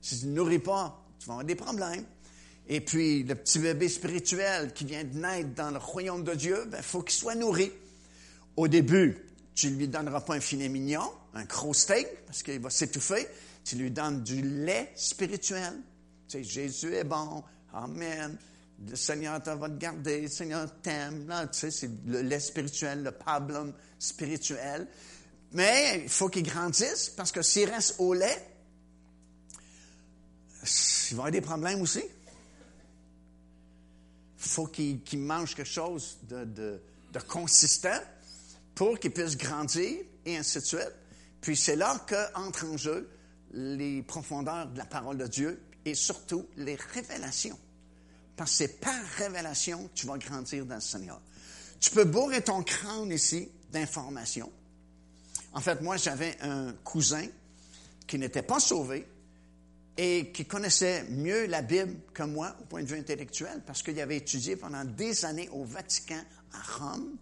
[0.00, 2.04] Si tu ne le nourris pas, tu vas avoir des problèmes.
[2.68, 6.64] Et puis le petit bébé spirituel qui vient de naître dans le royaume de Dieu,
[6.66, 7.72] ben, il faut qu'il soit nourri.
[8.54, 9.18] Au début,
[9.56, 13.28] tu ne lui donneras pas un filet mignon, un gros steak, parce qu'il va s'étouffer.
[13.64, 15.74] Tu lui donnes du lait spirituel.
[16.28, 17.42] Tu sais, Jésus est bon.
[17.72, 18.36] Amen.
[18.88, 20.22] Le Seigneur va te garder.
[20.22, 21.26] Le Seigneur t'aime.
[21.52, 24.86] tu sais, c'est le lait spirituel, le pablum spirituel.
[25.52, 28.46] Mais il faut qu'il grandisse, parce que s'il reste au lait,
[30.62, 32.02] il va avoir des problèmes aussi.
[34.40, 36.80] Il faut qu'il mange quelque chose de, de,
[37.12, 38.00] de consistant
[38.74, 40.92] pour qu'il puisse grandir et ainsi de suite.
[41.40, 43.10] Puis c'est là qu'entrent en jeu
[43.52, 47.58] les profondeurs de la parole de Dieu et surtout les révélations.
[48.36, 51.20] Parce que c'est par révélation que tu vas grandir dans le Seigneur.
[51.80, 54.52] Tu peux bourrer ton crâne ici d'informations.
[55.52, 57.26] En fait, moi, j'avais un cousin
[58.06, 59.06] qui n'était pas sauvé
[59.96, 63.98] et qui connaissait mieux la Bible que moi au point de vue intellectuel parce qu'il
[64.00, 66.22] avait étudié pendant des années au Vatican
[66.52, 67.16] à Rome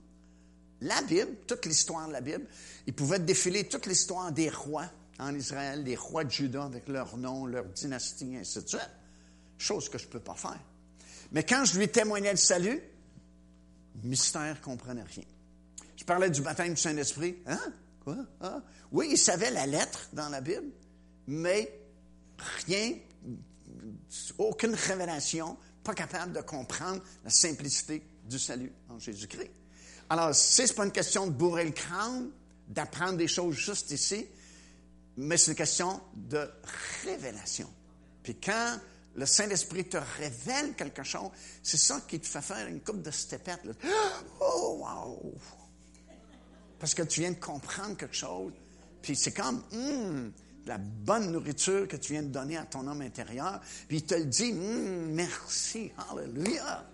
[0.80, 2.46] la Bible, toute l'histoire de la Bible.
[2.86, 7.16] Il pouvait défiler toute l'histoire des rois en Israël, des rois de Juda avec leur
[7.16, 8.78] nom, leur dynastie, et ainsi de.
[9.58, 10.60] Chose que je ne peux pas faire.
[11.32, 12.80] Mais quand je lui témoignais le salut,
[14.02, 15.24] mystère ne comprenait rien.
[15.96, 17.38] Je parlais du baptême du Saint-Esprit.
[17.46, 17.72] Hein?
[18.04, 18.18] Quoi?
[18.40, 18.60] Ah?
[18.92, 20.70] Oui, il savait la lettre dans la Bible,
[21.26, 21.72] mais
[22.66, 22.92] rien,
[24.38, 29.50] aucune révélation, pas capable de comprendre la simplicité du salut en Jésus-Christ.
[30.08, 32.30] Alors, c'est pas une question de bourrer le crâne,
[32.68, 34.26] d'apprendre des choses juste ici,
[35.16, 36.48] mais c'est une question de
[37.04, 37.68] révélation.
[38.22, 38.78] Puis quand
[39.14, 41.30] le Saint-Esprit te révèle quelque chose,
[41.62, 43.62] c'est ça qui te fait faire une coupe de stepettes.
[44.40, 45.34] Oh, wow!
[46.78, 48.52] Parce que tu viens de comprendre quelque chose,
[49.00, 50.32] puis c'est comme, hum,
[50.66, 54.14] la bonne nourriture que tu viens de donner à ton homme intérieur, puis il te
[54.14, 56.86] le dit, hum, merci, hallelujah.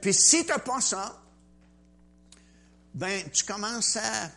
[0.00, 1.20] Puis si tu n'as pas ça,
[2.94, 4.30] ben tu commences à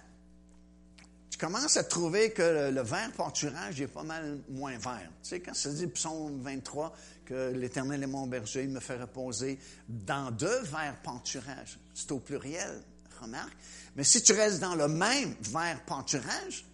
[1.30, 5.10] tu commences à trouver que le, le vert pâturage est pas mal moins vert.
[5.24, 6.94] Tu sais, quand ça dit psaume 23
[7.26, 12.20] que l'Éternel est mon berger, il me fait reposer dans deux verts pâturages, c'est au
[12.20, 12.84] pluriel,
[13.22, 13.56] remarque.
[13.96, 16.66] Mais si tu restes dans le même vert pâturage,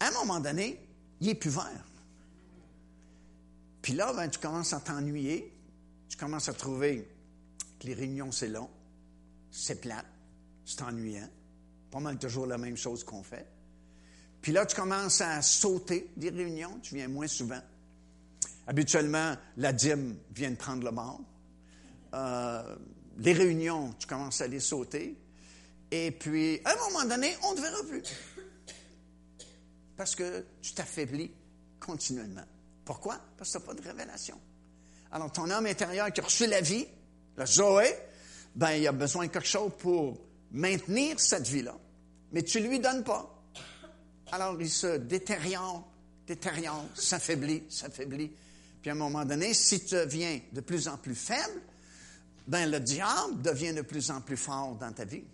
[0.00, 0.80] à un moment donné,
[1.20, 1.84] il est plus vert.
[3.82, 5.52] Puis là, ben, tu commences à t'ennuyer,
[6.08, 7.08] tu commences à trouver
[7.78, 8.68] que les réunions, c'est long,
[9.50, 10.04] c'est plat,
[10.70, 11.28] c'est ennuyant,
[11.90, 13.46] pas mal toujours la même chose qu'on fait.
[14.40, 17.60] Puis là, tu commences à sauter des réunions, tu viens moins souvent.
[18.66, 21.20] Habituellement, la dîme vient de prendre le bord.
[22.14, 22.76] Euh,
[23.18, 25.16] les réunions, tu commences à les sauter.
[25.90, 28.02] Et puis, à un moment donné, on ne te verra plus.
[29.96, 31.32] Parce que tu t'affaiblis
[31.78, 32.46] continuellement.
[32.84, 33.20] Pourquoi?
[33.36, 34.40] Parce que tu n'as pas de révélation.
[35.12, 36.86] Alors, ton homme intérieur qui a reçu la vie,
[37.36, 37.92] la Zoé,
[38.54, 41.76] ben, il a besoin de quelque chose pour maintenir cette vie-là.
[42.32, 43.36] Mais tu ne lui donnes pas.
[44.32, 45.88] Alors, il se détériore,
[46.26, 48.30] détériore, s'affaiblit, s'affaiblit.
[48.80, 51.60] Puis à un moment donné, si tu deviens de plus en plus faible,
[52.46, 55.24] ben le diable devient de plus en plus fort dans ta vie.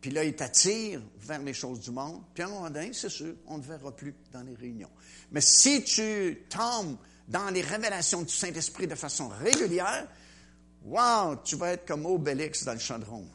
[0.00, 2.22] Puis là, il t'attire vers les choses du monde.
[2.32, 4.90] Puis à un moment donné, c'est sûr, on ne verra plus dans les réunions.
[5.30, 6.96] Mais si tu tombes
[7.28, 10.08] dans les révélations du Saint-Esprit de façon régulière,
[10.84, 13.26] wow, tu vas être comme Obélix dans le chaudron.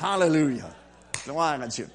[0.00, 0.76] Hallelujah.
[1.24, 1.88] Gloire à Dieu.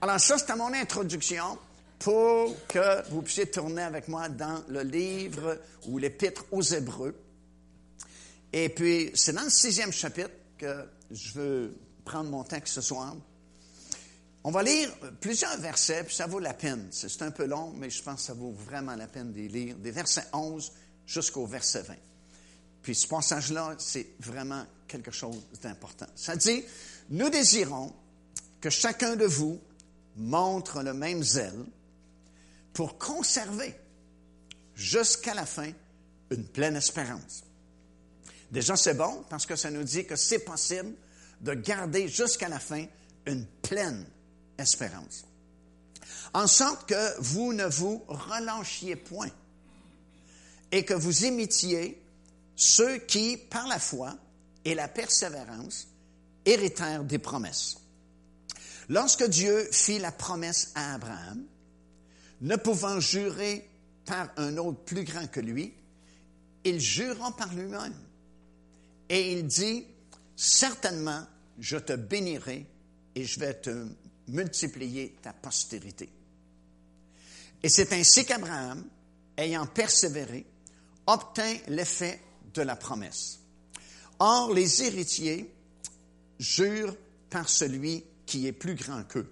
[0.00, 1.58] Alors ça, c'était mon introduction
[1.98, 7.14] pour que vous puissiez tourner avec moi dans le livre ou l'épître aux Hébreux.
[8.54, 13.14] Et puis, c'est dans le sixième chapitre que je veux prendre mon temps ce soir.
[14.42, 16.88] On va lire plusieurs versets, puis ça vaut la peine.
[16.90, 19.76] C'est un peu long, mais je pense que ça vaut vraiment la peine de lire,
[19.76, 20.72] des versets 11
[21.06, 21.94] jusqu'au verset 20.
[22.80, 26.06] Puis ce passage-là, c'est vraiment quelque chose d'important.
[26.14, 26.64] Ça dit,
[27.10, 27.92] nous désirons
[28.60, 29.60] que chacun de vous
[30.16, 31.64] montre le même zèle
[32.72, 33.74] pour conserver
[34.74, 35.70] jusqu'à la fin
[36.30, 37.44] une pleine espérance.
[38.50, 40.94] Déjà, c'est bon parce que ça nous dit que c'est possible
[41.40, 42.86] de garder jusqu'à la fin
[43.26, 44.06] une pleine
[44.58, 45.24] espérance.
[46.32, 49.30] En sorte que vous ne vous relâchiez point
[50.72, 52.02] et que vous imitiez
[52.54, 54.16] ceux qui, par la foi
[54.64, 55.88] et la persévérance,
[56.46, 57.76] héritèrent des promesses.
[58.88, 61.44] Lorsque Dieu fit la promesse à Abraham,
[62.40, 63.68] ne pouvant jurer
[64.04, 65.74] par un autre plus grand que lui,
[66.64, 67.94] il jura par lui-même.
[69.08, 69.84] Et il dit,
[70.36, 71.24] certainement,
[71.58, 72.66] je te bénirai
[73.14, 73.86] et je vais te
[74.28, 76.08] multiplier ta postérité.
[77.62, 78.84] Et c'est ainsi qu'Abraham,
[79.36, 80.46] ayant persévéré,
[81.06, 82.20] obtint l'effet
[82.54, 83.40] de la promesse.
[84.18, 85.50] Or, les héritiers
[86.38, 86.96] jurent
[87.30, 89.30] par celui qui est plus grand qu'eux,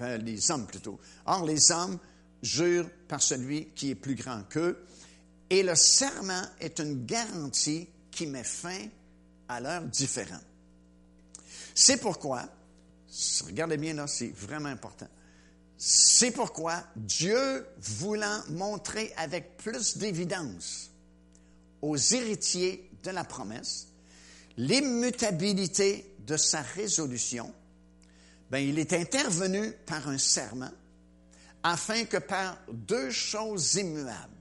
[0.00, 0.98] les hommes plutôt.
[1.26, 1.98] Or, les hommes
[2.42, 4.84] jure par celui qui est plus grand qu'eux.
[5.48, 8.86] Et le serment est une garantie qui met fin
[9.48, 10.40] à leurs différends.
[11.74, 12.48] C'est pourquoi,
[13.46, 15.08] regardez bien là, c'est vraiment important.
[15.76, 20.90] C'est pourquoi Dieu, voulant montrer avec plus d'évidence
[21.80, 23.88] aux héritiers de la promesse
[24.56, 27.52] l'immutabilité de sa résolution,
[28.50, 30.70] ben, il est intervenu par un serment
[31.62, 34.36] afin que par deux choses immuables,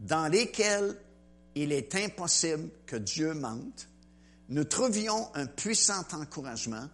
[0.00, 0.96] dans lesquelles
[1.54, 3.88] il est impossible que Dieu mente,
[4.48, 6.88] nous trouvions un puissant encouragement,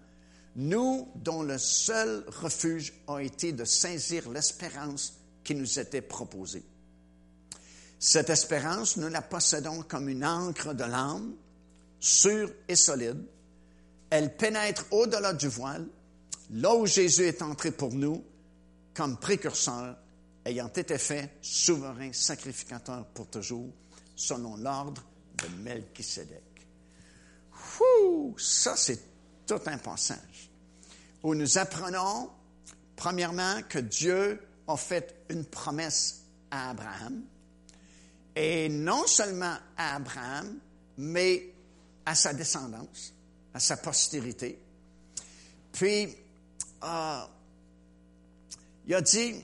[0.56, 6.64] nous dont le seul refuge a été de saisir l'espérance qui nous était proposée.
[7.98, 11.34] Cette espérance, nous la possédons comme une encre de l'âme,
[11.98, 13.24] sûre et solide.
[14.10, 15.86] Elle pénètre au-delà du voile,
[16.50, 18.24] là où Jésus est entré pour nous,
[18.94, 19.96] comme précurseur,
[20.44, 23.70] ayant été fait souverain sacrificateur pour toujours,
[24.16, 25.02] selon l'ordre
[25.36, 26.42] de Melchisedec.
[27.80, 29.00] Ouh, ça, c'est
[29.46, 30.50] tout un passage
[31.22, 32.30] où nous apprenons,
[32.96, 37.22] premièrement, que Dieu a fait une promesse à Abraham,
[38.34, 40.58] et non seulement à Abraham,
[40.96, 41.52] mais
[42.06, 43.12] à sa descendance,
[43.58, 44.56] à sa postérité.
[45.72, 46.14] Puis,
[46.84, 47.20] euh,
[48.86, 49.34] il a dit,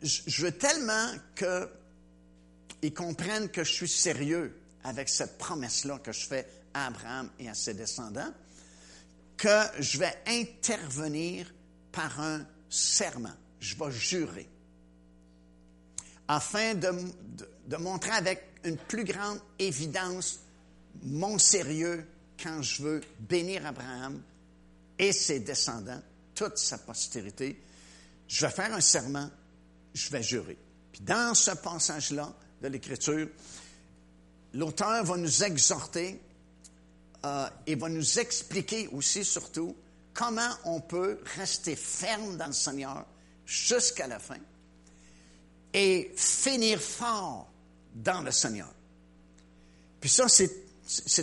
[0.00, 6.48] je veux tellement qu'ils comprennent que je suis sérieux avec cette promesse-là que je fais
[6.72, 8.32] à Abraham et à ses descendants,
[9.36, 11.52] que je vais intervenir
[11.92, 14.48] par un serment, je vais jurer,
[16.28, 20.40] afin de, montrer avec une plus grande évidence
[21.02, 22.06] mon sérieux
[22.42, 24.22] quand je veux bénir Abraham
[24.98, 26.00] et ses descendants,
[26.34, 27.60] toute sa postérité,
[28.28, 29.28] je vais faire un serment,
[29.94, 30.56] je vais jurer.
[30.92, 33.28] Puis dans ce passage-là de l'Écriture,
[34.54, 36.20] l'auteur va nous exhorter
[37.24, 39.76] euh, et va nous expliquer aussi surtout
[40.14, 43.06] comment on peut rester ferme dans le Seigneur
[43.44, 44.38] jusqu'à la fin
[45.72, 47.50] et finir fort
[47.94, 48.72] dans le Seigneur.
[50.00, 50.67] Puis ça, c'est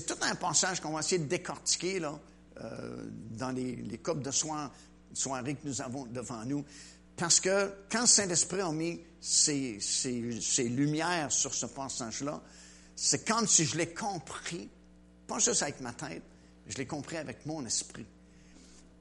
[0.06, 2.19] tout un passage qu'on va essayer de décortiquer là,
[2.62, 4.71] euh, dans les, les coupes de soir,
[5.13, 6.63] soirée que nous avons devant nous.
[7.15, 9.80] Parce que quand Saint-Esprit a mis ses,
[10.69, 12.41] lumières sur ce passage-là,
[12.95, 14.69] c'est comme si je l'ai compris,
[15.28, 16.23] pas juste avec ma tête,
[16.67, 18.06] je l'ai compris avec mon esprit.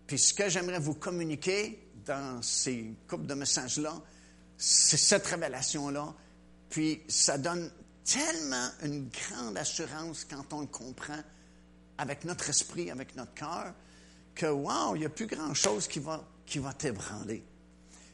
[0.07, 4.01] Puis ce que j'aimerais vous communiquer dans ces coupes de messages-là,
[4.57, 6.15] c'est cette révélation-là.
[6.71, 7.71] Puis ça donne
[8.05, 11.21] tellement une grande assurance quand on le comprend
[11.99, 13.73] avec notre esprit, avec notre cœur,
[14.35, 17.45] que, wow, il n'y a plus grand-chose qui va, qui va t'ébranler.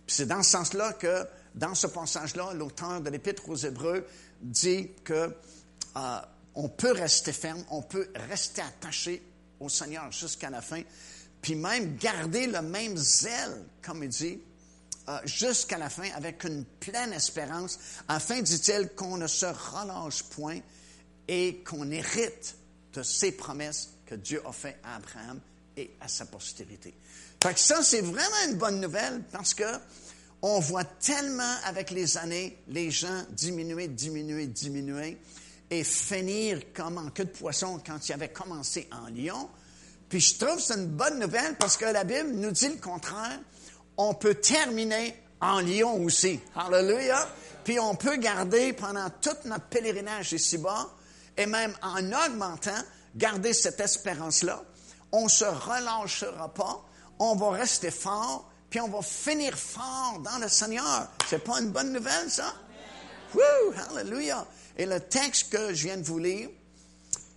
[0.06, 4.06] C'est dans ce sens-là que, dans ce passage-là, l'auteur de l'Épître aux Hébreux
[4.40, 5.34] dit que
[5.96, 6.20] euh,
[6.54, 9.22] on peut rester ferme, on peut rester attaché
[9.58, 10.82] au Seigneur jusqu'à la fin,
[11.40, 14.40] puis même garder le même zèle, comme il dit,
[15.24, 20.60] jusqu'à la fin avec une pleine espérance, afin, dit-il, qu'on ne se relâche point
[21.28, 22.56] et qu'on hérite
[22.92, 25.40] de ces promesses que Dieu a faites à Abraham
[25.76, 26.94] et à sa postérité.
[27.42, 29.64] Fait que ça, c'est vraiment une bonne nouvelle parce que
[30.42, 35.18] on voit tellement avec les années les gens diminuer, diminuer, diminuer
[35.70, 39.48] et finir comme en queue de poisson quand ils avaient commencé en lion.
[40.08, 42.76] Puis je trouve que c'est une bonne nouvelle parce que la Bible nous dit le
[42.76, 43.38] contraire
[44.00, 46.40] on peut terminer en Lyon aussi.
[46.56, 47.28] Hallelujah.
[47.64, 50.88] Puis on peut garder pendant tout notre pèlerinage ici-bas,
[51.36, 52.82] et même en augmentant,
[53.14, 54.62] garder cette espérance-là.
[55.12, 56.82] On ne se relâchera pas,
[57.18, 61.08] on va rester fort, puis on va finir fort dans le Seigneur.
[61.28, 62.54] C'est pas une bonne nouvelle, ça?
[63.34, 63.74] Woo!
[63.76, 64.46] Hallelujah!
[64.78, 66.48] Et le texte que je viens de vous lire,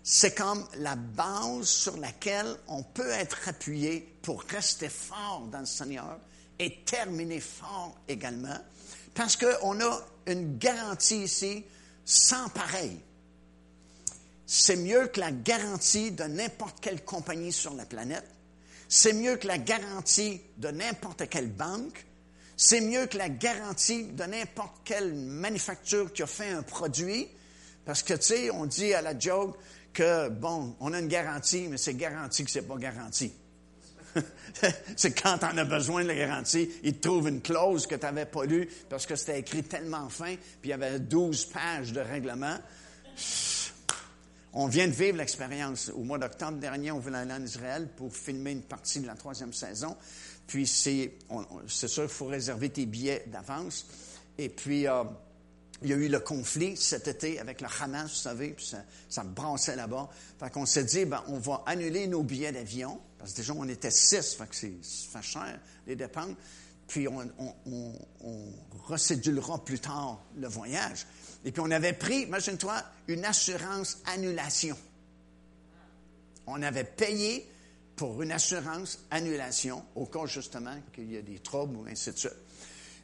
[0.01, 5.65] c'est comme la base sur laquelle on peut être appuyé pour rester fort dans le
[5.65, 6.19] Seigneur
[6.63, 8.57] et terminer fort également,
[9.13, 11.65] parce qu'on a une garantie ici
[12.05, 12.97] sans pareil.
[14.45, 18.27] C'est mieux que la garantie de n'importe quelle compagnie sur la planète.
[18.87, 22.05] C'est mieux que la garantie de n'importe quelle banque.
[22.55, 27.27] C'est mieux que la garantie de n'importe quelle manufacture qui a fait un produit.
[27.85, 29.57] Parce que, tu sais, on dit à la joke
[29.91, 33.33] que, bon, on a une garantie, mais c'est garanti que c'est pas garanti.
[34.95, 38.01] c'est quand on a besoin de la garantie, ils te trouvent une clause que tu
[38.01, 41.91] n'avais pas lue parce que c'était écrit tellement fin, puis il y avait 12 pages
[41.93, 42.57] de règlement.
[44.53, 45.91] On vient de vivre l'expérience.
[45.95, 49.15] Au mois d'octobre dernier, on voulait aller en Israël pour filmer une partie de la
[49.15, 49.97] troisième saison.
[50.45, 51.13] Puis c'est,
[51.67, 53.87] c'est sûr, il faut réserver tes billets d'avance.
[54.37, 55.03] Et puis, euh,
[55.81, 58.83] il y a eu le conflit cet été avec le Hamas, vous savez, puis ça,
[59.09, 60.09] ça brassait là-bas.
[60.39, 63.69] Fait qu'on s'est dit, ben, on va annuler nos billets d'avion parce que déjà, on
[63.69, 65.57] était six, fait que c'est, ça cher,
[65.87, 66.35] les dépenses.
[66.89, 67.25] Puis on,
[68.21, 68.53] on
[68.85, 71.07] recédulera plus tard le voyage.
[71.45, 74.75] Et puis on avait pris, imagine-toi, une assurance annulation.
[76.47, 77.49] On avait payé
[77.95, 82.17] pour une assurance annulation au cas justement qu'il y a des troubles ou ainsi de
[82.17, 82.35] suite.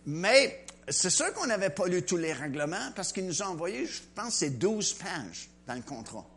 [0.06, 3.86] Mais c'est sûr qu'on n'avait pas lu tous les règlements parce qu'ils nous ont envoyé,
[3.86, 6.28] je pense, c'est 12 pages dans le contrat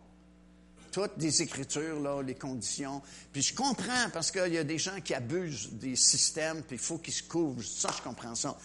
[0.93, 3.03] toutes des écritures, là, les conditions.
[3.33, 6.83] Puis je comprends parce qu'il y a des gens qui abusent des systèmes, puis il
[6.83, 7.65] faut qu'ils se couvrent.
[7.65, 8.57] Ça, je comprends ça.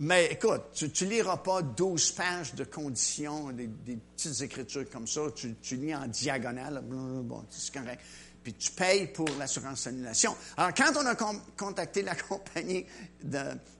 [0.00, 3.68] Mais écoute, tu ne liras pas 12 pages de conditions, des,
[4.16, 5.22] petites écritures comme ça.
[5.34, 6.82] Tu, lis en diagonale.
[6.84, 8.00] Bon, c'est correct.
[8.44, 10.36] Puis tu payes pour l'assurance annulation.
[10.56, 11.16] Alors, quand on a
[11.56, 12.86] contacté la compagnie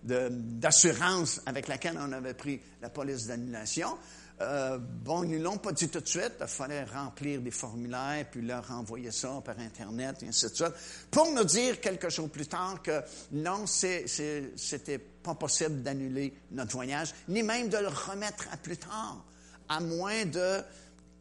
[0.03, 3.97] d'assurance avec laquelle on avait pris la police d'annulation,
[4.41, 6.35] euh, bon, ils ne l'ont pas dit tout de suite.
[6.41, 10.73] Il fallait remplir des formulaires, puis leur envoyer ça par Internet, et ainsi de suite,
[11.11, 17.15] pour nous dire quelque chose plus tard que non, c'était pas possible d'annuler notre voyage,
[17.29, 19.25] ni même de le remettre à plus tard,
[19.69, 20.63] à moins de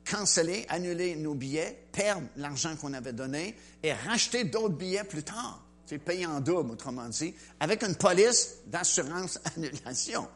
[0.10, 5.64] canceller, annuler nos billets, perdre l'argent qu'on avait donné et racheter d'autres billets plus tard.
[5.86, 10.28] C'est payé en double, autrement dit, avec une police d'assurance annulation.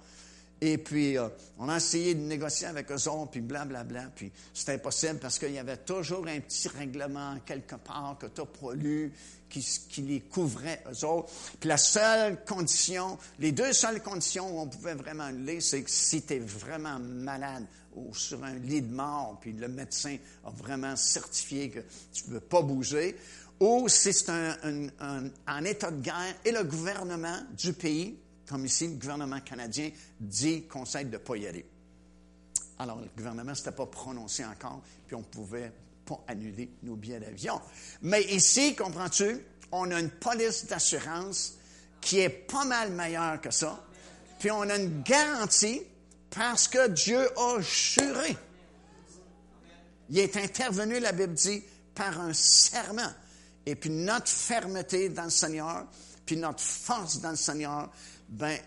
[0.63, 4.01] Et puis, euh, on a essayé de négocier avec eux autres, puis blablabla.
[4.01, 8.27] Bla, puis c'était impossible parce qu'il y avait toujours un petit règlement quelque part que
[8.27, 8.75] tu n'as pas
[9.49, 11.33] qui, les couvrait eux autres.
[11.59, 15.89] Puis la seule condition, les deux seules conditions où on pouvait vraiment aller, c'est que
[15.89, 20.51] si tu es vraiment malade ou sur un lit de mort, puis le médecin a
[20.51, 21.79] vraiment certifié que
[22.13, 23.17] tu ne peux pas bouger,
[23.59, 24.55] ou si c'est un,
[24.99, 28.17] un, un, état de guerre et le gouvernement du pays
[28.51, 31.65] comme ici, le gouvernement canadien dit conseil de ne pas y aller.
[32.79, 35.71] Alors, le gouvernement ne s'était pas prononcé encore, puis on ne pouvait
[36.05, 37.61] pas annuler nos billets d'avion.
[38.01, 39.39] Mais ici, comprends-tu,
[39.71, 41.53] on a une police d'assurance
[42.01, 43.81] qui est pas mal meilleure que ça,
[44.39, 45.81] puis on a une garantie
[46.29, 48.35] parce que Dieu a juré.
[50.09, 51.63] Il est intervenu, la Bible dit,
[51.95, 53.13] par un serment.
[53.65, 55.85] Et puis notre fermeté dans le Seigneur,
[56.25, 57.89] puis notre force dans le Seigneur,
[58.31, 58.57] ben,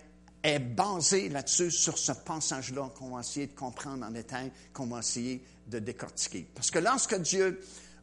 [0.43, 4.99] est basé là-dessus, sur ce passage-là qu'on va essayer de comprendre en détail, qu'on va
[4.99, 6.47] essayer de décortiquer.
[6.55, 7.61] Parce que lorsque Dieu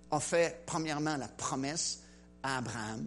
[0.10, 2.02] a fait, premièrement, la promesse
[2.42, 3.06] à Abraham,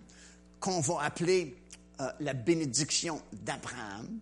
[0.61, 1.57] qu'on va appeler
[2.01, 4.21] euh, la bénédiction d'Abraham,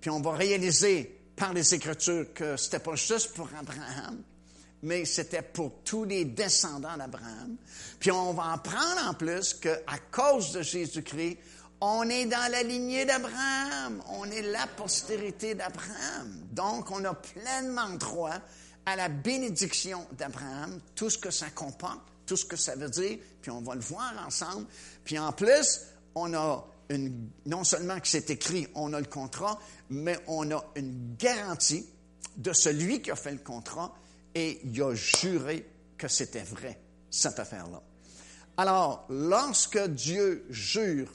[0.00, 4.22] puis on va réaliser par les Écritures que ce n'était pas juste pour Abraham,
[4.82, 7.56] mais c'était pour tous les descendants d'Abraham.
[7.98, 11.38] Puis on va apprendre en plus qu'à cause de Jésus-Christ,
[11.80, 14.02] on est dans la lignée d'Abraham.
[14.10, 16.40] On est la postérité d'Abraham.
[16.52, 18.38] Donc, on a pleinement droit
[18.86, 23.18] à la bénédiction d'Abraham, tout ce que ça comporte, tout ce que ça veut dire,
[23.42, 24.66] puis on va le voir ensemble.
[25.04, 25.82] Puis en plus,
[26.14, 29.58] on a une, non seulement que c'est écrit, on a le contrat,
[29.90, 31.84] mais on a une garantie
[32.36, 33.92] de celui qui a fait le contrat
[34.34, 35.68] et il a juré
[35.98, 36.78] que c'était vrai,
[37.10, 37.82] cette affaire-là.
[38.56, 41.10] Alors, lorsque Dieu jure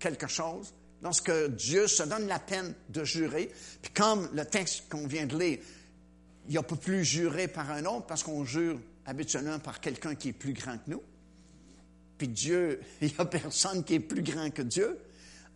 [0.00, 5.06] quelque chose, lorsque Dieu se donne la peine de jurer, puis comme le texte qu'on
[5.06, 5.58] vient de lire,
[6.48, 10.30] il ne peut plus jurer par un autre parce qu'on jure habituellement par quelqu'un qui
[10.30, 11.02] est plus grand que nous.
[12.18, 14.98] Puis Dieu, il n'y a personne qui est plus grand que Dieu.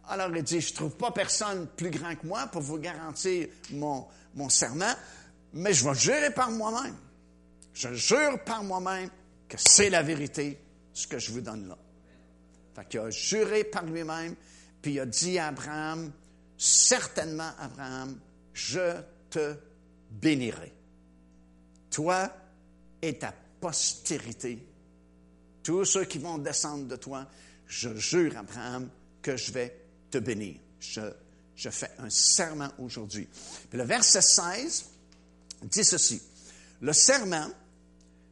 [0.09, 3.49] Alors il dit, je ne trouve pas personne plus grand que moi pour vous garantir
[3.71, 4.95] mon, mon serment,
[5.55, 6.97] mais je vais jurer par moi-même.
[7.73, 9.09] Je jure par moi-même
[9.49, 10.59] que c'est la vérité,
[10.93, 11.79] ce que je vous donne là.
[12.75, 14.35] Fait a juré par lui-même,
[14.83, 16.13] puis il a dit à Abraham,
[16.59, 18.19] certainement Abraham,
[18.53, 19.01] je
[19.31, 19.55] te
[20.11, 20.73] bénirai.
[21.91, 22.31] Toi
[23.01, 24.67] et ta postérité,
[25.63, 27.27] tous ceux qui vont descendre de toi,
[27.67, 28.89] je jure, Abraham,
[29.23, 30.57] que je vais te bénir.
[30.81, 33.29] Je, fais un serment aujourd'hui.
[33.73, 34.85] Le verset 16
[35.63, 36.21] dit ceci.
[36.81, 37.49] Le serment,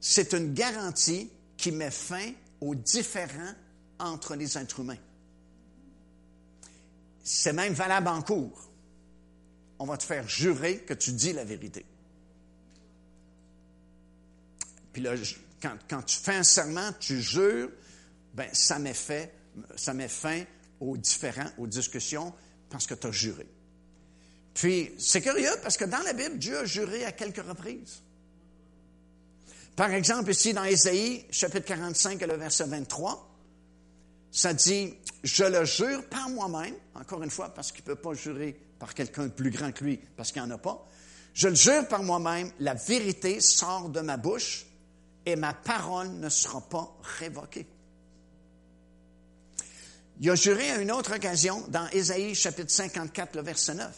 [0.00, 3.54] c'est une garantie qui met fin aux différents
[4.02, 4.98] entre les êtres humains.
[7.22, 8.68] C'est même valable en cours.
[9.78, 11.84] On va te faire jurer que tu dis la vérité.
[14.92, 15.14] Puis là,
[15.88, 17.70] quand, tu fais un serment, tu jures,
[18.34, 18.94] ben ça met,
[19.76, 20.44] ça met fin
[20.80, 22.34] aux différents, aux discussions,
[22.68, 23.46] parce que tu as juré.
[24.54, 28.02] Puis, c'est curieux parce que dans la Bible, Dieu a juré à quelques reprises.
[29.76, 33.31] Par exemple, ici dans Ésaïe, chapitre 45, le verset 23,
[34.32, 38.14] ça dit, je le jure par moi-même, encore une fois, parce qu'il ne peut pas
[38.14, 40.88] jurer par quelqu'un de plus grand que lui, parce qu'il n'y en a pas.
[41.34, 44.64] Je le jure par moi-même, la vérité sort de ma bouche
[45.26, 47.66] et ma parole ne sera pas révoquée.
[50.20, 53.94] Il a juré à une autre occasion dans Ésaïe chapitre 54, le verset 9.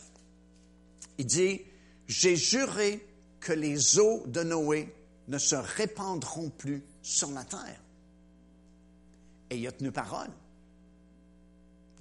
[1.18, 1.62] Il dit,
[2.08, 3.06] j'ai juré
[3.38, 4.92] que les eaux de Noé
[5.28, 7.83] ne se répandront plus sur la terre.
[9.54, 10.30] Et il a tenu parole.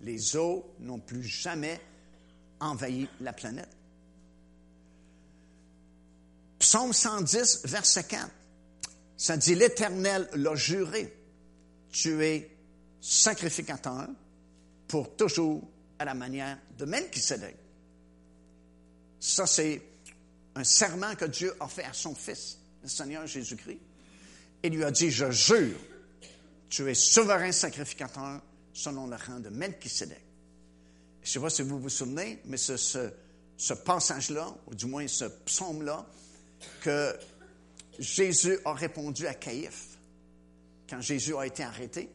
[0.01, 1.79] Les eaux n'ont plus jamais
[2.59, 3.69] envahi la planète.
[6.57, 8.27] Psaume 110, verset 4.
[9.17, 11.15] Ça dit, l'Éternel l'a juré.
[11.91, 12.49] Tu es
[12.99, 14.07] sacrificateur
[14.87, 15.61] pour toujours
[15.99, 17.55] à la manière de Melchisedec.
[19.19, 19.79] Ça, c'est
[20.55, 23.79] un serment que Dieu a fait à son Fils, le Seigneur Jésus-Christ.
[24.63, 25.77] Il lui a dit, je jure
[26.73, 28.41] tu es souverain sacrificateur
[28.73, 30.23] selon le rang de Melchisedec.
[31.21, 35.07] Je ne sais pas si vous vous souvenez, mais ce, ce, passage-là, ou du moins
[35.07, 36.03] ce psaume-là,
[36.81, 37.15] que
[37.99, 39.99] Jésus a répondu à Caïphe.
[40.89, 42.09] Quand Jésus a été arrêté,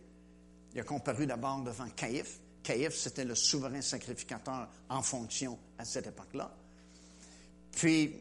[0.75, 2.41] il a comparu d'abord devant Caïphe.
[2.65, 6.53] Caïphe, c'était le souverain sacrificateur en fonction à cette époque-là.
[7.77, 8.13] Puis,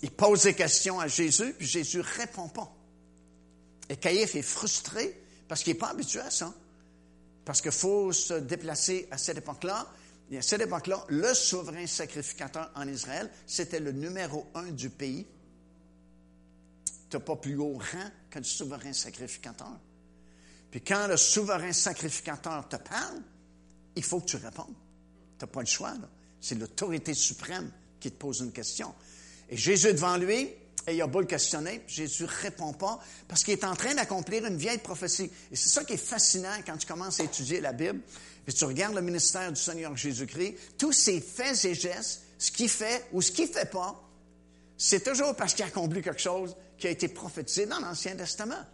[0.00, 2.72] il pose des questions à Jésus, puis Jésus répond pas.
[3.88, 5.21] Et Caïphe est frustré
[5.52, 6.50] parce qu'il n'est pas habitué à ça.
[7.44, 9.86] Parce qu'il faut se déplacer à cette époque-là.
[10.30, 15.26] Et à cette époque-là, le souverain sacrificateur en Israël, c'était le numéro un du pays.
[17.10, 19.78] Tu n'as pas plus haut rang que le souverain sacrificateur.
[20.70, 23.20] Puis quand le souverain sacrificateur te parle,
[23.94, 24.74] il faut que tu répondes.
[25.38, 25.92] Tu n'as pas le choix.
[26.40, 28.94] C'est l'autorité suprême qui te pose une question.
[29.50, 30.48] Et Jésus devant lui,
[30.86, 34.44] et il a beau le questionner, Jésus répond pas parce qu'il est en train d'accomplir
[34.46, 35.30] une vieille prophétie.
[35.50, 38.00] Et c'est ça qui est fascinant quand tu commences à étudier la Bible,
[38.46, 42.68] et tu regardes le ministère du Seigneur Jésus-Christ, tous ses faits et gestes, ce qu'il
[42.68, 44.02] fait ou ce qu'il fait pas,
[44.76, 48.64] c'est toujours parce qu'il a accompli quelque chose qui a été prophétisé dans l'Ancien Testament.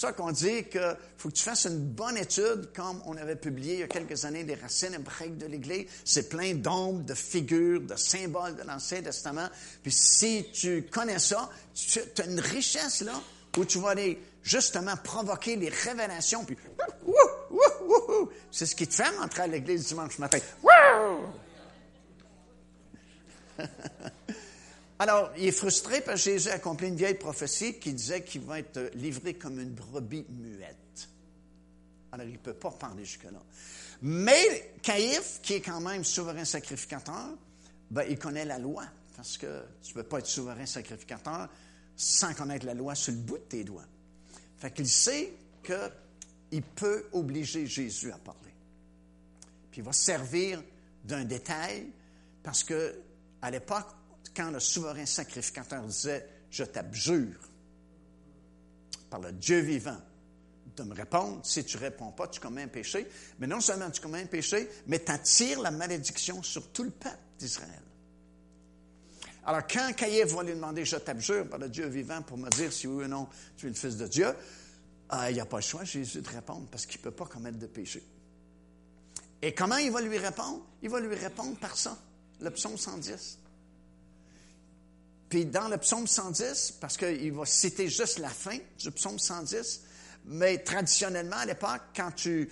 [0.00, 3.18] C'est pour ça qu'on dit qu'il faut que tu fasses une bonne étude, comme on
[3.18, 5.88] avait publié il y a quelques années les racines hébraïques de l'Église.
[6.06, 9.50] C'est plein d'ombres, de figures, de symboles de l'Ancien Testament.
[9.82, 13.12] Puis si tu connais ça, tu as une richesse là
[13.58, 16.46] où tu vas aller justement provoquer les révélations.
[16.46, 16.56] Puis
[18.50, 20.38] c'est ce qui te fait rentrer à l'Église dimanche matin.
[25.00, 28.42] Alors, il est frustré parce que Jésus a accompli une vieille prophétie qui disait qu'il
[28.42, 31.08] va être livré comme une brebis muette.
[32.12, 33.42] Alors, il ne peut pas parler jusque-là.
[34.02, 37.30] Mais Caïphe, qui est quand même souverain sacrificateur,
[37.90, 38.84] ben, il connaît la loi.
[39.16, 41.48] Parce que tu ne peux pas être souverain sacrificateur
[41.96, 43.86] sans connaître la loi sur le bout de tes doigts.
[44.58, 45.32] Fait qu'il sait
[45.64, 48.52] qu'il peut obliger Jésus à parler.
[49.70, 50.62] Puis il va servir
[51.04, 51.86] d'un détail
[52.42, 53.00] parce que
[53.40, 53.86] à l'époque,
[54.34, 57.38] quand le souverain sacrificateur disait Je t'abjure
[59.08, 60.00] par le Dieu vivant
[60.76, 63.06] de me répondre, si tu ne réponds pas, tu commets un péché.
[63.38, 66.90] Mais non seulement tu commets un péché, mais tu attires la malédiction sur tout le
[66.90, 67.82] peuple d'Israël.
[69.44, 72.72] Alors, quand Caïphe va lui demander Je t'abjure par le Dieu vivant pour me dire
[72.72, 74.28] si oui ou non tu es le Fils de Dieu,
[75.08, 77.26] ah, il n'y a pas le choix, Jésus, de répondre parce qu'il ne peut pas
[77.26, 78.02] commettre de péché.
[79.42, 80.64] Et comment il va lui répondre?
[80.82, 81.98] Il va lui répondre par ça,
[82.40, 83.39] le psaume 110.
[85.30, 89.82] Puis dans le psaume 110, parce qu'il va citer juste la fin du psaume 110,
[90.24, 92.50] mais traditionnellement à l'époque, quand tu,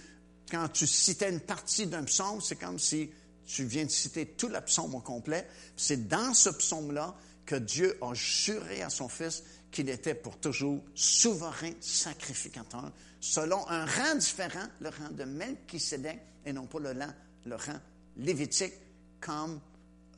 [0.49, 3.11] quand tu citais une partie d'un psaume, c'est comme si
[3.45, 5.49] tu viens de citer tout le psaume au complet.
[5.77, 10.81] C'est dans ce psaume-là que Dieu a juré à son Fils qu'il était pour toujours
[10.95, 17.13] souverain sacrificateur, selon un rang différent, le rang de Melchisedec, et non pas le rang,
[17.45, 17.81] le rang
[18.17, 18.75] lévitique,
[19.21, 19.61] comme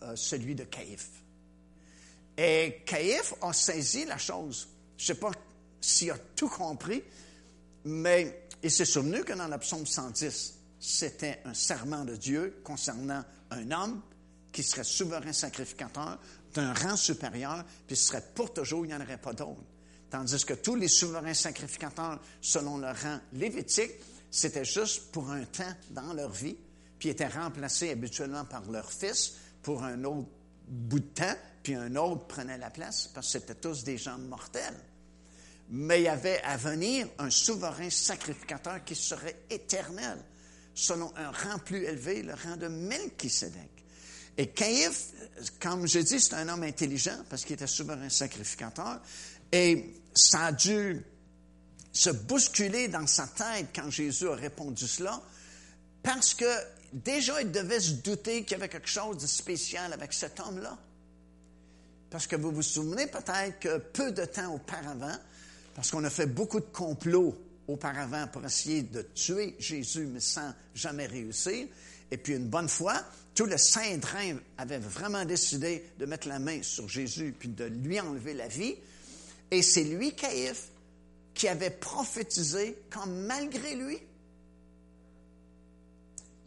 [0.03, 1.09] euh, celui de Caïphe.
[2.43, 4.67] Et Caïphe a saisi la chose.
[4.97, 5.31] Je ne sais pas
[5.79, 7.03] s'il a tout compris,
[7.85, 13.23] mais il s'est souvenu que dans le psaume 110, c'était un serment de Dieu concernant
[13.51, 14.01] un homme
[14.53, 16.19] qui serait souverain sacrificateur
[16.55, 19.61] d'un rang supérieur, puis ce serait pour toujours, il n'y en aurait pas d'autre.
[20.09, 23.93] Tandis que tous les souverains sacrificateurs, selon le rang lévitique,
[24.31, 26.57] c'était juste pour un temps dans leur vie,
[26.99, 30.29] puis étaient remplacés habituellement par leur fils pour un autre
[30.67, 34.19] bout de temps, puis un autre prenait la place, parce que c'était tous des gens
[34.19, 34.79] mortels.
[35.69, 40.19] Mais il y avait à venir un souverain sacrificateur qui serait éternel,
[40.75, 43.71] selon un rang plus élevé, le rang de Melchisedec.
[44.37, 45.13] Et Caïphe,
[45.61, 49.01] comme je dis, c'est un homme intelligent, parce qu'il était souverain sacrificateur,
[49.53, 51.05] et ça a dû
[51.93, 55.21] se bousculer dans sa tête quand Jésus a répondu cela,
[56.03, 56.51] parce que
[56.93, 60.79] déjà il devait se douter qu'il y avait quelque chose de spécial avec cet homme-là.
[62.11, 65.17] Parce que vous vous souvenez peut-être que peu de temps auparavant,
[65.75, 67.37] parce qu'on a fait beaucoup de complots
[67.69, 71.69] auparavant pour essayer de tuer Jésus, mais sans jamais réussir,
[72.11, 73.05] et puis une bonne fois,
[73.35, 78.01] tout le Saint-Drain avait vraiment décidé de mettre la main sur Jésus puis de lui
[78.01, 78.75] enlever la vie.
[79.51, 80.69] Et c'est lui, Caïphe,
[81.35, 83.99] qui avait prophétisé comme malgré lui,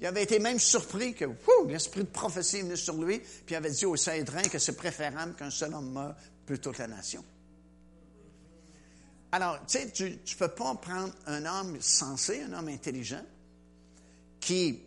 [0.04, 1.24] il avait été même surpris que
[1.66, 4.76] l'esprit de prophétie est venu sur lui, puis il avait dit au Saint-Drain que c'est
[4.76, 6.14] préférable qu'un seul homme meure
[6.46, 7.24] plutôt que la nation.
[9.32, 13.24] Alors, tu sais, tu ne peux pas prendre un homme sensé, un homme intelligent,
[14.42, 14.82] qui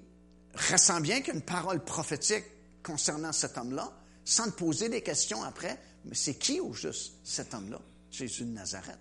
[0.54, 2.44] ressent bien qu'une parole prophétique
[2.82, 3.90] concernant cet homme-là,
[4.22, 7.80] sans te poser des questions après, mais c'est qui au juste cet homme-là?
[8.10, 8.98] Jésus de Nazareth.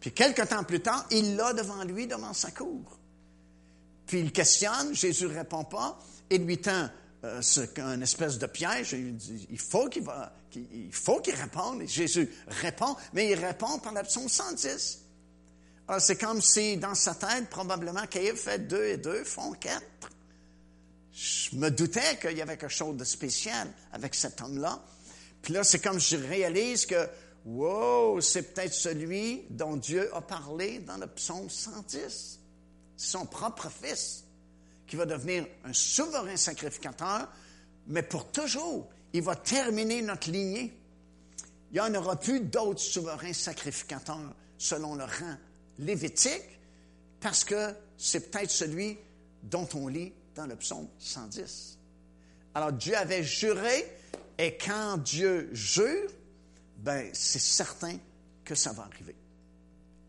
[0.00, 2.97] Puis quelque temps plus tard, il l'a devant lui, devant sa cour.
[4.08, 5.98] Puis il questionne, Jésus ne répond pas,
[6.30, 6.88] et lui tend
[7.24, 7.40] euh,
[7.76, 8.92] un espèce de piège.
[8.92, 10.02] Il, dit, il faut qu'il
[10.54, 11.82] il faut qu'il réponde.
[11.82, 15.00] Et Jésus répond, mais il répond par l'option 110.
[15.86, 20.10] Alors c'est comme si dans sa tête, probablement, Caïphe fait deux et deux font quatre.
[21.12, 24.82] Je me doutais qu'il y avait quelque chose de spécial avec cet homme-là.
[25.42, 27.08] Puis là, c'est comme je réalise que,
[27.44, 32.38] wow, c'est peut-être celui dont Dieu a parlé dans le psaume 110
[32.98, 34.24] son propre fils,
[34.86, 37.28] qui va devenir un souverain sacrificateur,
[37.86, 38.88] mais pour toujours.
[39.12, 40.76] Il va terminer notre lignée.
[41.70, 45.36] Il n'y en aura plus d'autres souverains sacrificateurs selon le rang
[45.78, 46.58] lévitique,
[47.20, 48.98] parce que c'est peut-être celui
[49.44, 51.78] dont on lit dans le psaume 110.
[52.54, 53.86] Alors Dieu avait juré,
[54.38, 56.10] et quand Dieu jure,
[56.78, 57.96] ben c'est certain
[58.44, 59.14] que ça va arriver.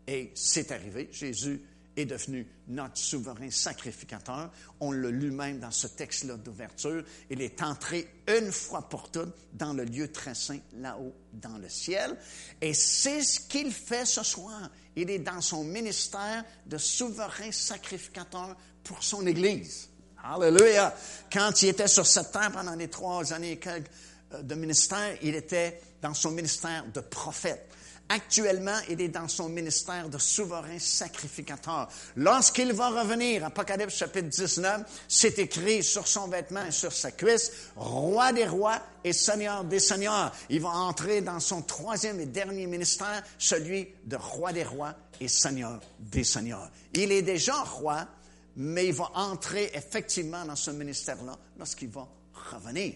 [0.06, 1.08] Et c'est arrivé.
[1.12, 1.62] Jésus
[2.00, 4.50] est devenu notre souverain sacrificateur.
[4.80, 7.04] On l'a lu même dans ce texte-là d'ouverture.
[7.30, 11.68] Il est entré une fois pour toutes dans le lieu très saint, là-haut, dans le
[11.68, 12.16] ciel.
[12.60, 14.70] Et c'est ce qu'il fait ce soir.
[14.96, 19.88] Il est dans son ministère de souverain sacrificateur pour son Église.
[20.22, 20.94] Alléluia.
[21.32, 25.80] Quand il était sur cette terre pendant les trois années euh, de ministère, il était
[26.02, 27.70] dans son ministère de prophète.
[28.12, 31.88] Actuellement, il est dans son ministère de souverain sacrificateur.
[32.16, 37.52] Lorsqu'il va revenir, Apocalypse chapitre 19, c'est écrit sur son vêtement et sur sa cuisse,
[37.76, 40.34] roi des rois et seigneur des seigneurs.
[40.48, 45.28] Il va entrer dans son troisième et dernier ministère, celui de roi des rois et
[45.28, 46.68] seigneur des seigneurs.
[46.94, 48.08] Il est déjà roi,
[48.56, 52.08] mais il va entrer effectivement dans ce ministère-là lorsqu'il va
[52.52, 52.94] revenir.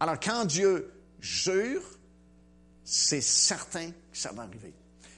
[0.00, 0.90] Alors quand Dieu
[1.20, 1.82] jure,
[2.82, 4.72] c'est certain ça va arriver.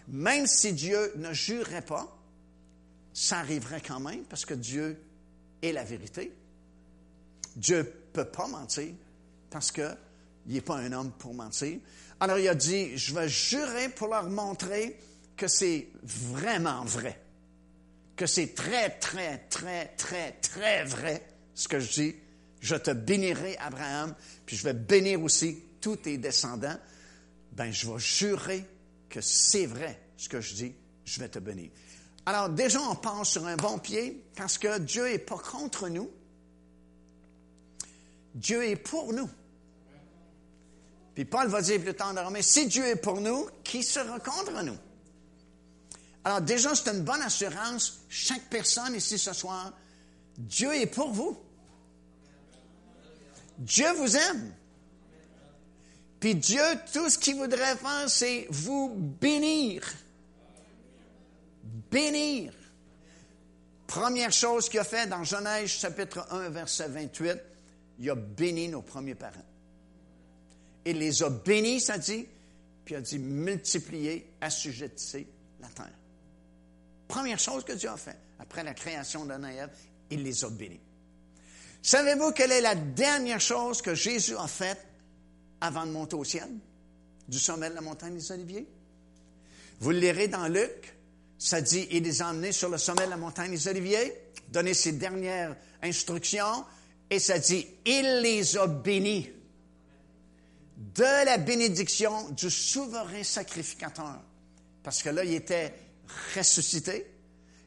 [0.09, 2.16] Même si Dieu ne jurerait pas,
[3.12, 5.01] ça arriverait quand même parce que Dieu
[5.62, 6.32] est la vérité.
[7.57, 8.94] Dieu ne peut pas mentir
[9.51, 9.96] parce qu'il
[10.46, 11.78] n'est pas un homme pour mentir.
[12.20, 14.99] Alors il a dit, je vais jurer pour leur montrer
[15.36, 17.20] que c'est vraiment vrai,
[18.16, 21.24] que c'est très, très, très, très, très vrai
[21.55, 22.14] ce que je dis.
[22.61, 26.76] Je te bénirai, Abraham, puis je vais bénir aussi tous tes descendants
[27.59, 28.64] ben je vais jurer
[29.09, 31.70] que c'est vrai ce que je dis, je vais te bénir.
[32.26, 36.11] Alors déjà, on pense sur un bon pied parce que Dieu n'est pas contre nous.
[38.34, 39.28] Dieu est pour nous.
[41.14, 44.20] Puis Paul va dire plus tard dans Romain, si Dieu est pour nous, qui sera
[44.20, 44.76] contre nous?
[46.22, 48.00] Alors déjà, c'est une bonne assurance.
[48.09, 49.72] Chaque personne ici ce soir,
[50.36, 51.36] Dieu est pour vous.
[53.59, 54.54] Dieu vous aime.
[56.21, 56.62] Puis Dieu,
[56.93, 59.83] tout ce qu'il voudrait faire, c'est vous bénir.
[61.91, 62.53] Bénir.
[63.87, 67.39] Première chose qu'il a fait dans Genèse chapitre 1, verset 28,
[68.01, 69.35] il a béni nos premiers parents.
[70.85, 72.27] Il les a bénis, ça dit,
[72.85, 75.27] puis il a dit multiplier, assujettissez
[75.61, 75.95] la terre.
[77.07, 79.41] Première chose que Dieu a fait, après la création d'un
[80.11, 80.81] il les a bénis.
[81.83, 84.88] Savez-vous quelle est la dernière chose que Jésus a faite
[85.61, 86.48] avant de monter au ciel,
[87.28, 88.66] du sommet de la montagne des Oliviers.
[89.80, 90.94] Vous le lirez dans Luc,
[91.38, 94.12] ça dit, il les a emmenés sur le sommet de la montagne des Oliviers,
[94.48, 96.64] donné ses dernières instructions,
[97.11, 99.30] et ça dit, il les a bénis
[100.76, 104.20] de la bénédiction du souverain sacrificateur.
[104.82, 105.74] Parce que là, il était
[106.36, 107.06] ressuscité,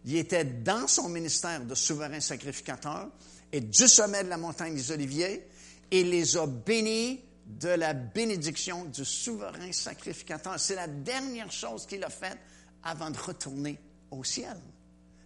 [0.05, 3.09] il était dans son ministère de souverain sacrificateur,
[3.51, 5.47] et du sommet de la montagne des Oliviers,
[5.91, 7.21] il les a bénis
[7.59, 10.59] de la bénédiction du souverain sacrificateur.
[10.59, 12.37] C'est la dernière chose qu'il a faite
[12.83, 13.79] avant de retourner
[14.09, 14.57] au ciel.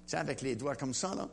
[0.05, 1.27] Sais, avec les doigts comme ça, là.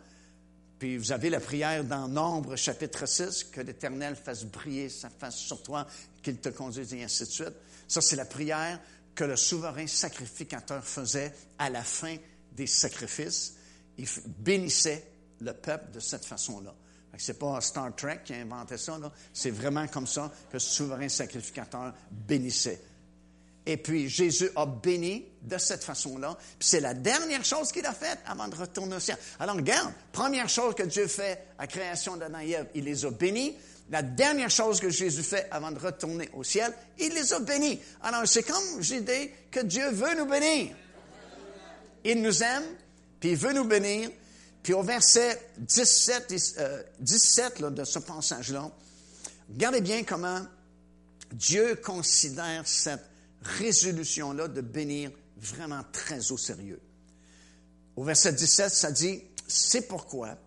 [0.78, 5.36] Puis vous avez la prière dans Nombre, chapitre 6, que l'Éternel fasse briller sa face
[5.36, 5.86] sur toi,
[6.22, 7.54] qu'il te conduise, et ainsi de suite.
[7.86, 8.80] Ça, c'est la prière
[9.14, 12.16] que le souverain sacrificateur faisait à la fin
[12.52, 13.54] des sacrifices.
[13.96, 15.06] Il bénissait
[15.40, 16.74] le peuple de cette façon-là.
[17.18, 18.98] C'est pas Star Trek qui a inventé ça,
[19.32, 22.80] C'est vraiment comme ça que le souverain sacrificateur bénissait.
[23.64, 26.36] Et puis Jésus a béni de cette façon-là.
[26.58, 29.16] Puis c'est la dernière chose qu'il a faite avant de retourner au ciel.
[29.38, 33.54] Alors regarde, première chose que Dieu fait à création d'Adam et il les a bénis.
[33.90, 37.80] La dernière chose que Jésus fait avant de retourner au ciel, il les a bénis.
[38.02, 40.74] Alors c'est comme j'ai dit que Dieu veut nous bénir.
[42.04, 42.64] Il nous aime,
[43.20, 44.10] puis il veut nous bénir,
[44.62, 46.28] puis au verset 17,
[47.00, 48.70] 17 euh, de ce passage-là,
[49.50, 50.40] regardez bien comment
[51.32, 53.04] Dieu considère cette
[53.42, 56.80] résolution-là de bénir vraiment très au sérieux.
[57.96, 60.38] Au verset 17, ça dit, c'est pourquoi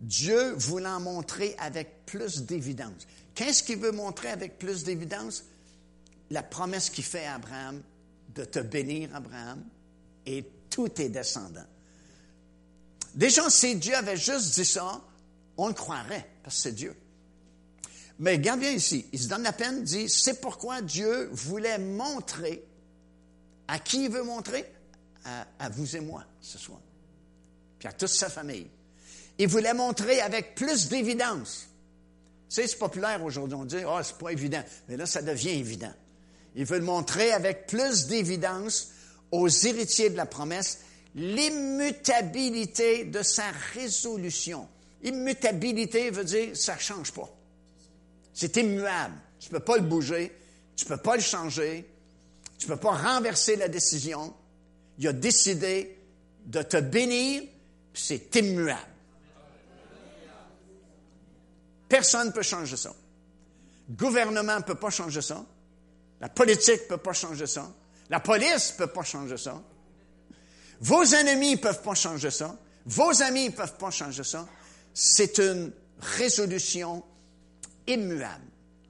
[0.00, 3.06] Dieu voulant montrer avec plus d'évidence.
[3.34, 5.44] Qu'est-ce qu'il veut montrer avec plus d'évidence?
[6.30, 7.80] La promesse qu'il fait à Abraham
[8.34, 9.64] de te bénir, Abraham,
[10.26, 11.66] et tous tes descendants.
[13.14, 15.00] Déjà, si Dieu avait juste dit ça,
[15.56, 16.96] on le croirait, parce que c'est Dieu.
[18.18, 22.64] Mais regarde bien ici, il se donne la peine, dit, c'est pourquoi Dieu voulait montrer,
[23.66, 24.64] à qui il veut montrer?
[25.58, 26.80] À, vous et moi ce soir,
[27.78, 28.68] puis à toute sa famille.
[29.38, 31.66] Il voulait montrer avec plus d'évidence.
[32.50, 34.62] Tu sais, c'est populaire aujourd'hui, on dit, oh, c'est pas évident.
[34.86, 35.92] Mais là, ça devient évident.
[36.54, 38.90] Il veut montrer avec plus d'évidence
[39.30, 40.80] aux héritiers de la promesse
[41.14, 43.44] l'immutabilité de sa
[43.74, 44.68] résolution.
[45.02, 47.30] Immutabilité veut dire ça ne change pas.
[48.32, 49.14] C'est immuable.
[49.38, 50.32] Tu ne peux pas le bouger,
[50.76, 51.88] tu ne peux pas le changer,
[52.58, 54.34] tu ne peux pas renverser la décision.
[54.98, 55.98] Il a décidé
[56.46, 57.42] de te bénir,
[57.92, 58.80] c'est immuable.
[61.88, 62.92] Personne ne peut changer ça.
[63.88, 65.44] Le gouvernement ne peut pas changer ça.
[66.20, 67.70] La politique ne peut pas changer ça.
[68.08, 69.62] La police ne peut pas changer ça.
[70.84, 72.58] Vos ennemis ne peuvent pas changer ça.
[72.84, 74.46] Vos amis ne peuvent pas changer ça.
[74.92, 77.02] C'est une résolution
[77.86, 78.44] immuable.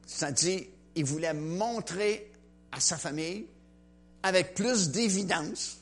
[0.05, 0.63] C'est-à-dire,
[0.97, 2.33] il voulait montrer
[2.73, 3.47] à sa famille,
[4.25, 5.79] avec plus d'évidence,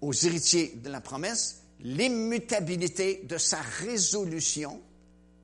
[0.00, 4.80] aux héritiers de la promesse, l'immutabilité de sa résolution.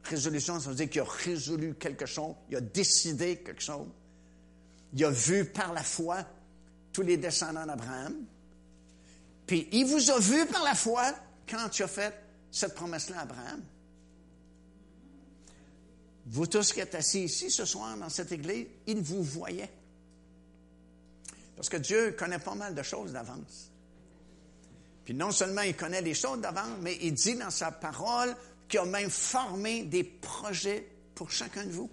[0.05, 3.89] Résolution, ça veut dire qu'il a résolu quelque chose, il a décidé quelque chose.
[4.95, 6.25] Il a vu par la foi
[6.95, 8.25] tous les descendants d'Abraham.
[9.47, 11.13] Puis il vous a vu par la foi
[11.49, 12.15] quand tu as fait
[12.51, 13.63] cette promesse-là à Abraham.
[16.27, 19.71] Vous tous qui êtes assis ici ce soir dans cette église, il vous voyait.
[21.55, 23.71] Parce que Dieu connaît pas mal de choses d'avance.
[25.05, 28.37] Puis non seulement il connaît les choses d'avance, mais il dit dans sa parole
[28.69, 31.89] qu'il a même formé des projets pour chacun de vous.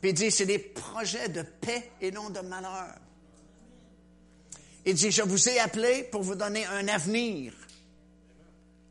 [0.00, 2.94] Puis il dit, c'est des projets de paix et non de malheur.
[4.90, 7.52] Il dit, je vous ai appelé pour vous donner un avenir.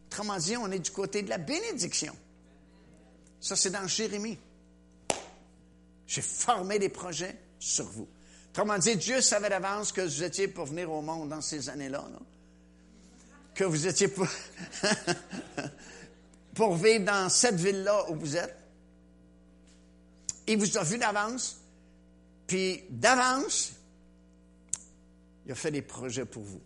[0.06, 2.16] Autrement dit, on est du côté de la bénédiction.
[3.42, 4.40] Ça, c'est dans Jérémie.
[6.08, 8.08] J'ai formé des projets sur vous.
[8.52, 12.08] Autrement dit, Dieu savait d'avance que vous étiez pour venir au monde dans ces années-là.
[13.54, 14.26] Que vous étiez pour,
[16.56, 18.56] pour vivre dans cette ville-là où vous êtes.
[20.48, 21.60] Il vous a vu d'avance.
[22.48, 23.74] Puis d'avance,
[25.50, 26.62] il a fait des projets pour vous.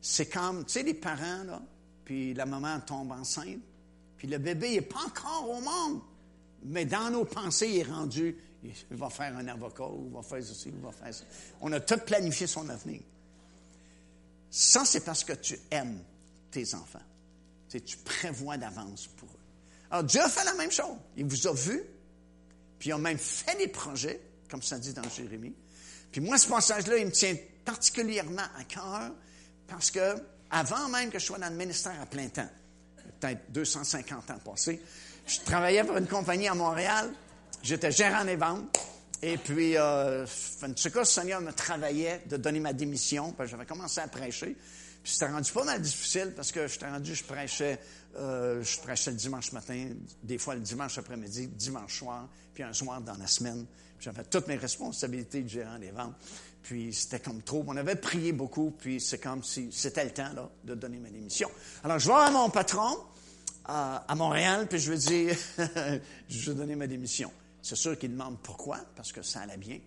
[0.00, 1.60] C'est comme, tu sais, les parents, là,
[2.02, 3.60] puis la maman tombe enceinte,
[4.16, 6.00] puis le bébé n'est pas encore au monde,
[6.62, 10.22] mais dans nos pensées, il est rendu, il va faire un avocat, ou il va
[10.22, 11.24] faire ceci, il va faire ça.
[11.60, 13.02] On a tout planifié son avenir.
[14.50, 16.02] Ça, c'est parce que tu aimes
[16.50, 17.04] tes enfants.
[17.68, 19.90] Tu, tu prévois d'avance pour eux.
[19.90, 20.96] Alors, Dieu a fait la même chose.
[21.18, 21.82] Il vous a vu,
[22.78, 25.52] puis il a même fait des projets, comme ça dit dans Jérémie.
[26.10, 27.34] Puis moi, ce passage-là, il me tient
[27.64, 29.12] particulièrement à cœur
[29.66, 30.16] parce que,
[30.50, 32.48] avant même que je sois dans le ministère à plein temps,
[33.20, 34.80] peut-être 250 ans passés,
[35.26, 37.12] je travaillais pour une compagnie à Montréal.
[37.62, 38.78] J'étais gérant des ventes.
[39.20, 40.24] Et puis, euh,
[40.62, 44.56] en tout cas, le Seigneur me travaillait de donner ma démission, j'avais commencé à prêcher.
[45.02, 47.78] Puis c'était rendu pas mal difficile parce que j'étais rendu, je prêchais,
[48.16, 49.88] euh, je prêchais le dimanche matin,
[50.22, 53.66] des fois le dimanche après-midi, dimanche soir, puis un soir dans la semaine.
[54.00, 56.14] J'avais toutes mes responsabilités de gérant des ventes.
[56.62, 57.64] Puis c'était comme trop.
[57.66, 60.30] On avait prié beaucoup, puis c'est comme si c'était le temps
[60.64, 61.50] de donner ma démission.
[61.82, 62.98] Alors je vais à mon patron
[63.68, 65.28] à, Montréal, puis je lui dis,
[66.28, 67.30] je vais donner ma démission.
[67.60, 69.78] C'est sûr qu'il demande pourquoi, parce que ça allait bien.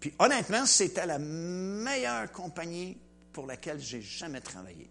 [0.00, 2.96] Puis honnêtement, c'était la meilleure compagnie
[3.32, 4.88] pour laquelle j'ai jamais travaillé.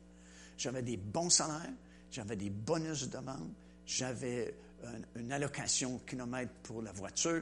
[0.57, 1.73] J'avais des bons salaires,
[2.11, 3.49] j'avais des bonus de vente,
[3.85, 4.53] j'avais
[5.15, 7.41] une, allocation kilomètre pour la voiture,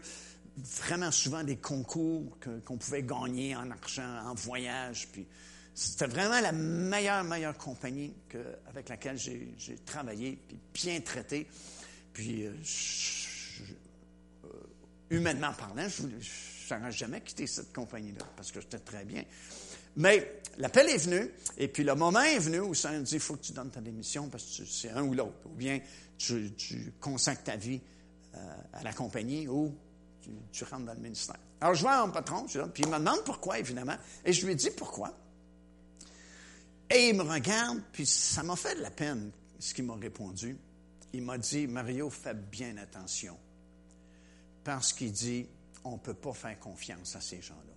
[0.57, 5.07] vraiment souvent des concours qu'on pouvait gagner en argent, en voyage.
[5.11, 5.27] Puis
[5.73, 8.13] c'était vraiment la meilleure, meilleure compagnie
[8.67, 11.47] avec laquelle j'ai travaillé, puis bien traité.
[12.13, 12.53] Puis, euh,
[14.45, 14.47] euh,
[15.11, 19.23] humainement parlant, je n'aurais jamais quitté cette compagnie-là parce que j'étais très bien.
[19.97, 23.19] Mais l'appel est venu, et puis le moment est venu où ça me dit il
[23.19, 25.45] faut que tu donnes ta démission parce que c'est un ou l'autre.
[25.45, 25.79] Ou bien
[26.17, 26.51] tu,
[26.99, 27.81] consacres ta vie
[28.33, 28.37] euh,
[28.73, 29.75] à la compagnie ou
[30.51, 31.37] tu, rentres dans le ministère.
[31.61, 34.71] Alors, je vois mon patron, puis il me demande pourquoi, évidemment, et je lui dis
[34.71, 35.13] pourquoi.
[36.89, 40.57] Et il me regarde, puis ça m'a fait de la peine ce qu'il m'a répondu.
[41.13, 43.37] Il m'a dit, Mario, fais bien attention,
[44.63, 45.47] parce qu'il dit,
[45.83, 47.73] on ne peut pas faire confiance à ces gens-là.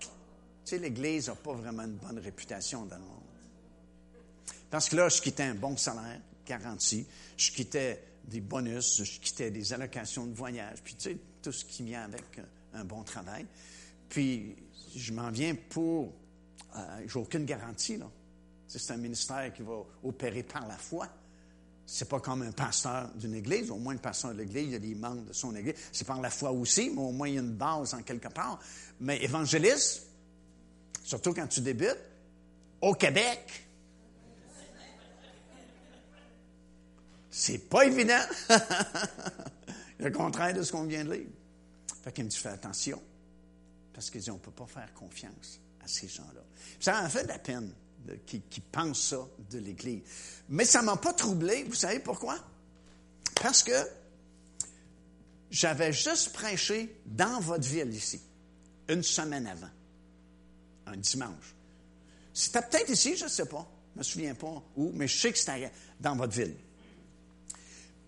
[0.00, 0.08] Tu
[0.64, 3.22] sais, l'Église n'a pas vraiment une bonne réputation dans le monde.
[4.70, 7.06] Parce que là, je quittais un bon salaire, garanti.
[7.36, 11.64] Je quittais des bonus, je quittais des allocations de voyage, puis tu sais, tout ce
[11.64, 12.40] qui vient avec
[12.74, 13.46] un bon travail.
[14.08, 14.56] Puis,
[14.94, 16.12] je m'en viens pour...
[16.76, 18.10] Euh, j'ai aucune garantie, là.
[18.68, 21.08] C'est un ministère qui va opérer par la foi.
[21.84, 23.70] C'est pas comme un pasteur d'une église.
[23.70, 25.74] Au moins, le pasteur de l'église, il y a des membres de son église.
[25.92, 28.28] C'est par la foi aussi, mais au moins, il y a une base en quelque
[28.28, 28.58] part.
[29.00, 30.06] Mais évangéliste,
[31.04, 31.98] surtout quand tu débutes,
[32.80, 33.66] au Québec,
[37.32, 38.20] c'est pas évident.
[39.98, 41.28] le contraire de ce qu'on vient de lire.
[42.04, 43.02] Fait qu'il me dit, fais attention.
[43.92, 46.42] Parce qu'il dit, on ne peut pas faire confiance à ces gens-là.
[46.78, 47.72] Ça en fait de la peine
[48.26, 50.02] qui, qui pensent ça de l'Église.
[50.50, 51.64] Mais ça ne m'a pas troublé.
[51.64, 52.38] Vous savez pourquoi?
[53.40, 53.72] Parce que
[55.50, 58.20] j'avais juste prêché dans votre ville ici,
[58.88, 59.70] une semaine avant,
[60.86, 61.54] un dimanche.
[62.34, 63.66] C'était peut-être ici, je ne sais pas.
[63.90, 65.70] Je ne me souviens pas où, mais je sais que c'était
[66.00, 66.56] dans votre ville.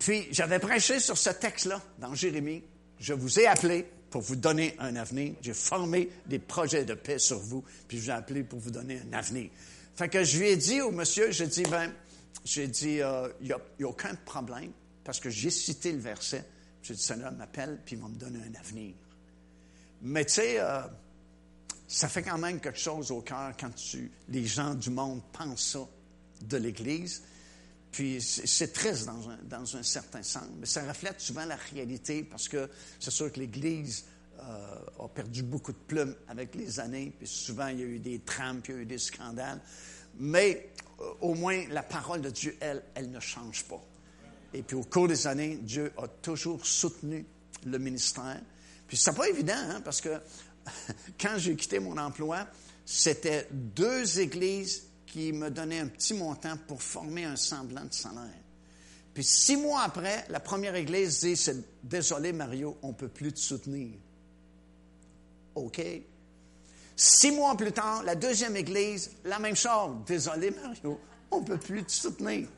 [0.05, 2.61] Puis, j'avais prêché sur ce texte-là, dans Jérémie.
[2.99, 5.33] Je vous ai appelé pour vous donner un avenir.
[5.41, 8.69] J'ai formé des projets de paix sur vous, puis je vous ai appelé pour vous
[8.69, 9.49] donner un avenir.
[9.95, 13.55] Fait que je lui ai dit au monsieur, j'ai dit, ben, euh, il n'y a,
[13.55, 14.69] a, aucun problème,
[15.03, 16.45] parce que j'ai cité le verset.
[16.83, 18.93] J'ai dit, Seigneur m'appelle, puis il va me donner un avenir.
[20.03, 20.81] Mais tu sais, euh,
[21.87, 25.71] ça fait quand même quelque chose au cœur quand tu, les gens du monde pensent
[25.71, 25.87] ça
[26.43, 27.23] de l'Église.
[27.95, 29.07] Puis c'est triste
[29.45, 32.69] dans un, certain sens, mais ça reflète souvent la réalité parce que
[32.99, 34.03] c'est sûr que l'Église
[34.37, 37.99] euh, a perdu beaucoup de plumes avec les années, puis souvent il y a eu
[37.99, 39.61] des trames, puis il y a eu des scandales.
[40.19, 43.81] Mais euh, au moins la parole de Dieu, elle, elle ne change pas.
[44.53, 47.25] Et puis au cours des années, Dieu a toujours soutenu
[47.65, 48.41] le ministère.
[48.89, 50.19] Puis c'est pas évident, hein, parce que
[51.17, 52.45] quand j'ai quitté mon emploi,
[52.85, 54.83] c'était deux églises
[55.15, 58.43] qui me donnaient un petit montant pour former un semblant de salaire.
[59.13, 61.41] Puis six mois après, la première église dit
[61.81, 63.93] Désolé, Mario, on ne peut plus te soutenir.
[65.55, 65.81] OK.
[66.97, 69.95] Six mois plus tard, la deuxième église, la même chose.
[70.05, 70.99] Désolé, Mario,
[71.31, 72.49] on ne peut plus te soutenir.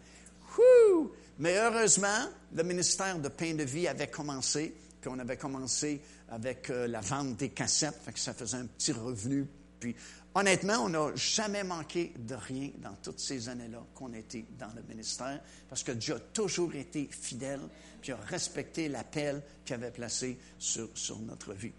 [1.38, 6.72] Mais heureusement, le ministère de pain de vie avait commencé, puis on avait commencé avec
[6.72, 9.45] euh, la vente des cassettes, ça faisait un petit revenu.
[9.80, 9.95] Puis
[10.38, 14.83] honnêtement, on n'a jamais manqué de rien dans toutes ces années-là qu'on était dans le
[14.88, 17.61] ministère, parce que Dieu a toujours été fidèle,
[18.01, 21.71] puis a respecté l'appel qu'il avait placé sur, sur notre vie.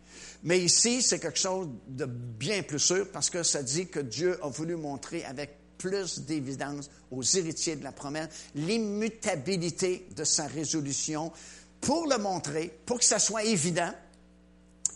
[0.43, 4.39] Mais ici, c'est quelque chose de bien plus sûr, parce que ça dit que Dieu
[4.45, 11.33] a voulu montrer avec plus d'évidence aux héritiers de la promesse, l'immutabilité de sa résolution
[11.81, 13.93] pour le montrer, pour que ça soit évident.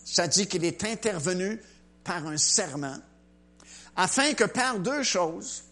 [0.03, 1.61] Ça dit qu'il est intervenu
[2.03, 2.97] par un serment,
[3.95, 5.63] afin que par deux choses,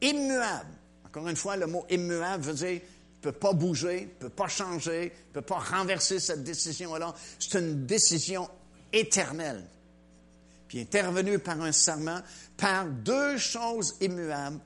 [0.00, 4.34] immuables, encore une fois, le mot immuable veut dire ne peut pas bouger, ne peut
[4.34, 7.14] pas changer, ne peut pas renverser cette décision-là.
[7.38, 8.48] C'est une décision
[8.92, 9.64] éternelle.
[10.66, 12.20] Puis intervenu par un serment
[12.56, 14.58] par deux choses immuables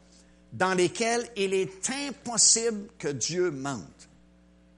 [0.53, 4.09] dans lesquelles il est impossible que Dieu mente,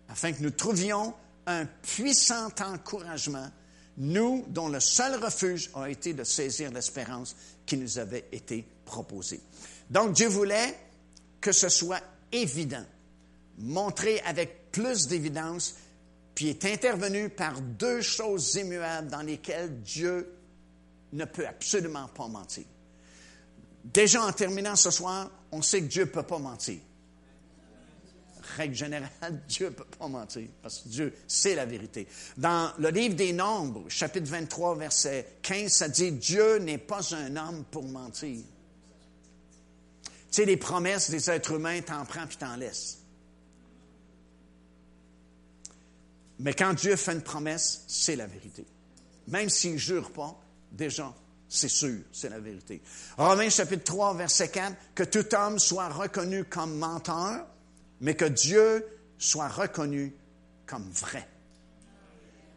[0.09, 1.15] afin que nous trouvions
[1.47, 3.49] un puissant encouragement,
[3.99, 7.37] nous dont le seul refuge a été de saisir l'espérance
[7.67, 9.41] qui nous avait été proposée.
[9.91, 10.79] Donc Dieu voulait
[11.41, 12.85] que ce soit évident,
[13.59, 15.75] montré avec plus d'évidence,
[16.35, 20.33] puis est intervenu par deux choses immuables dans lesquelles Dieu
[21.13, 22.65] ne peut absolument pas mentir.
[23.85, 26.79] Déjà, en terminant ce soir, on sait que Dieu ne peut pas mentir.
[28.59, 32.09] Règle générale, Dieu ne peut pas mentir, parce que Dieu, c'est la vérité.
[32.37, 37.37] Dans le livre des Nombres, chapitre 23, verset 15, ça dit Dieu n'est pas un
[37.37, 38.43] homme pour mentir.
[40.03, 42.99] Tu sais, les promesses des êtres humains, t'en prends puis t'en laisses.
[46.41, 48.67] Mais quand Dieu fait une promesse, c'est la vérité.
[49.29, 50.39] Même s'il ne jure pas,
[50.73, 51.15] déjà,
[51.49, 52.83] c'est sûr, c'est la vérité.
[53.17, 57.47] Romains chapitre 3, verset 4, que tout homme soit reconnu comme menteur,
[58.01, 58.87] mais que Dieu
[59.19, 60.15] soit reconnu
[60.67, 61.27] comme vrai.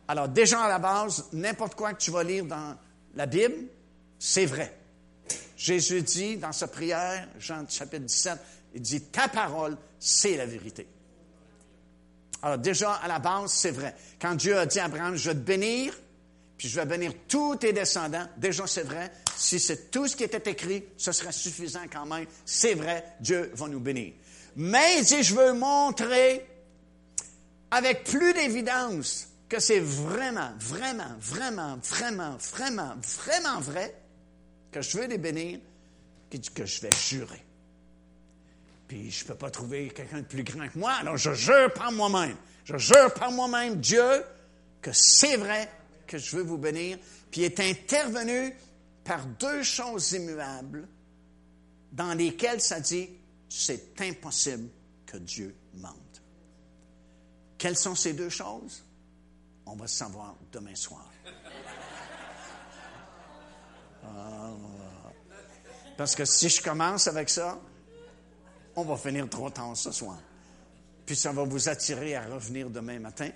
[0.08, 2.78] Alors déjà à la base, n'importe quoi que tu vas lire dans
[3.16, 3.68] la Bible,
[4.20, 4.78] c'est vrai.
[5.56, 8.40] Jésus dit dans sa prière, Jean chapitre 17,
[8.74, 10.88] il dit, ta parole, c'est la vérité.
[12.42, 13.96] Alors déjà à la base, c'est vrai.
[14.20, 15.94] Quand Dieu a dit à Abraham, je vais te bénir,
[16.58, 18.28] puis je vais bénir tous tes descendants.
[18.38, 19.12] Déjà, c'est vrai.
[19.36, 22.28] Si c'est tout ce qui était écrit, ce serait suffisant quand même.
[22.46, 24.14] C'est vrai, Dieu va nous bénir.
[24.56, 26.46] Mais si je veux montrer
[27.70, 33.96] avec plus d'évidence que c'est vraiment, vraiment, vraiment, vraiment, vraiment, vraiment vrai,
[34.72, 35.60] que je veux les bénir,
[36.30, 37.44] que je vais jurer.
[38.88, 41.72] Puis je ne peux pas trouver quelqu'un de plus grand que moi, alors je jure
[41.74, 42.36] par moi-même.
[42.66, 44.24] Je jure par moi-même, Dieu,
[44.82, 45.70] que c'est vrai,
[46.08, 46.98] que je veux vous bénir,
[47.30, 48.54] puis est intervenu
[49.04, 50.88] par deux choses immuables
[51.92, 53.10] dans lesquelles ça dit
[53.52, 54.70] c'est impossible
[55.06, 56.22] que Dieu mente.
[57.58, 58.86] Quelles sont ces deux choses?
[59.66, 61.12] On va savoir demain soir.
[64.04, 64.50] Ah.
[65.96, 67.60] Parce que si je commence avec ça,
[68.76, 70.18] on va finir trop tard ce soir.
[71.06, 73.30] Puis ça va vous attirer à revenir demain matin.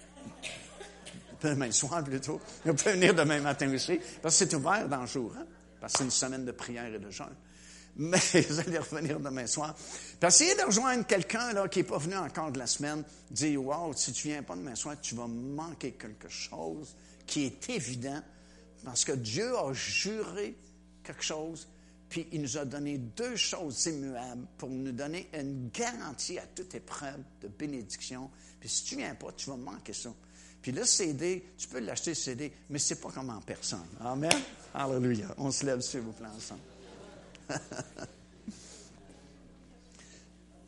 [1.43, 2.41] Demain soir plutôt.
[2.65, 3.99] Vous pouvez venir demain matin aussi.
[4.23, 5.31] Parce que c'est ouvert dans le jour.
[5.37, 5.45] Hein?
[5.79, 7.35] Parce que c'est une semaine de prière et de jeûne.
[7.97, 8.19] Mais
[8.49, 9.75] vous allez revenir demain soir.
[10.19, 13.03] Puis essayez de rejoindre quelqu'un là, qui n'est pas venu encore de la semaine.
[13.31, 17.45] Dis, wow, si tu ne viens pas demain soir, tu vas manquer quelque chose qui
[17.45, 18.21] est évident.
[18.83, 20.55] Parce que Dieu a juré
[21.03, 21.67] quelque chose
[22.09, 26.73] puis il nous a donné deux choses immuables pour nous donner une garantie à toute
[26.75, 28.29] épreuve de bénédiction.
[28.59, 30.13] Puis si tu ne viens pas, tu vas manquer ça.
[30.61, 33.85] Puis le CD, tu peux l'acheter le CD, mais ce n'est pas comme en personne.
[33.99, 34.31] Amen.
[34.73, 35.27] Alléluia.
[35.37, 36.61] On se lève, s'il vous plaît, ensemble.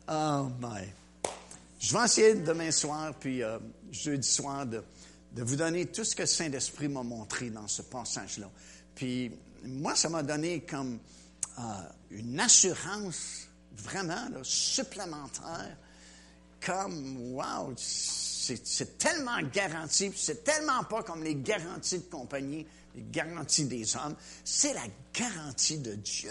[0.08, 0.84] oh my.
[1.80, 3.58] Je vais essayer demain soir, puis euh,
[3.90, 4.82] jeudi soir, de,
[5.36, 8.50] vous donner tout ce que le Saint-Esprit m'a montré dans ce passage-là.
[8.94, 9.30] Puis
[9.64, 10.98] moi, ça m'a donné comme
[12.10, 15.76] une assurance vraiment supplémentaire,
[16.64, 23.66] comme, wow, c'est tellement garanti, c'est tellement pas comme les garanties de compagnie, les garanties
[23.66, 26.30] des hommes, c'est la garantie de Dieu.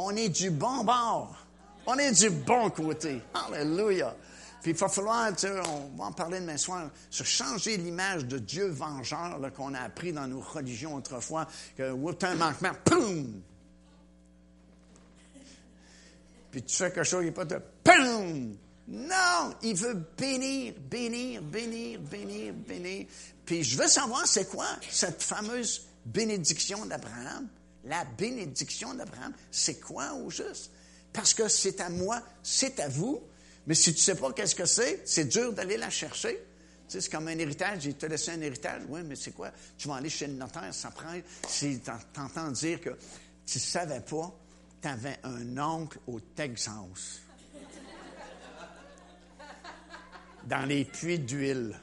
[0.00, 1.34] On est du bon bord.
[1.84, 3.20] On est du bon côté.
[3.34, 4.14] Alléluia.
[4.62, 5.32] Puis il va falloir,
[5.66, 10.12] on va en parler demain soir, se changer l'image de Dieu vengeur qu'on a appris
[10.12, 11.82] dans nos religions autrefois, que,
[12.24, 13.42] un manquement, poum,
[16.50, 18.56] puis tu fais quelque chose, il n'est pas de POUM!
[18.88, 23.06] Non, il veut bénir, bénir, bénir, bénir, bénir.
[23.44, 27.48] Puis je veux savoir c'est quoi cette fameuse bénédiction d'Abraham?
[27.84, 30.70] La bénédiction d'Abraham, c'est quoi au juste?
[31.12, 33.22] Parce que c'est à moi, c'est à vous.
[33.66, 36.38] Mais si tu ne sais pas qu'est-ce que c'est, c'est dur d'aller la chercher.
[36.88, 37.84] C'est comme un héritage.
[37.84, 38.82] Il te laissé un héritage.
[38.88, 39.50] Oui, mais c'est quoi?
[39.76, 41.14] Tu vas aller chez le notaire, ça prend.
[41.46, 42.96] Si tu entends dire que
[43.46, 44.34] tu ne savais pas,
[44.80, 47.20] tu avais un oncle au Texas,
[50.44, 51.78] dans les puits d'huile,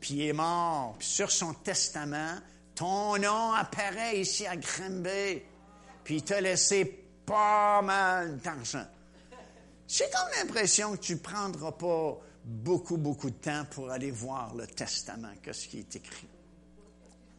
[0.00, 2.38] puis il est mort, puis sur son testament,
[2.80, 5.42] ton nom apparaît ici à Grimby,
[6.02, 6.86] puis il t'a laissé
[7.26, 8.86] pas mal d'argent.
[9.86, 14.54] J'ai comme l'impression que tu ne prendras pas beaucoup, beaucoup de temps pour aller voir
[14.54, 16.26] le testament, qu'est-ce qui est écrit.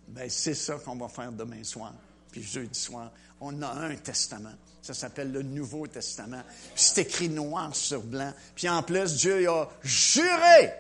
[0.10, 1.96] Ben, c'est ça qu'on va faire demain soir,
[2.32, 4.54] puis jeudi soir on a un testament.
[4.84, 6.44] Ça s'appelle le Nouveau Testament.
[6.76, 8.32] c'est écrit noir sur blanc.
[8.54, 10.72] Puis en plus, Dieu a juré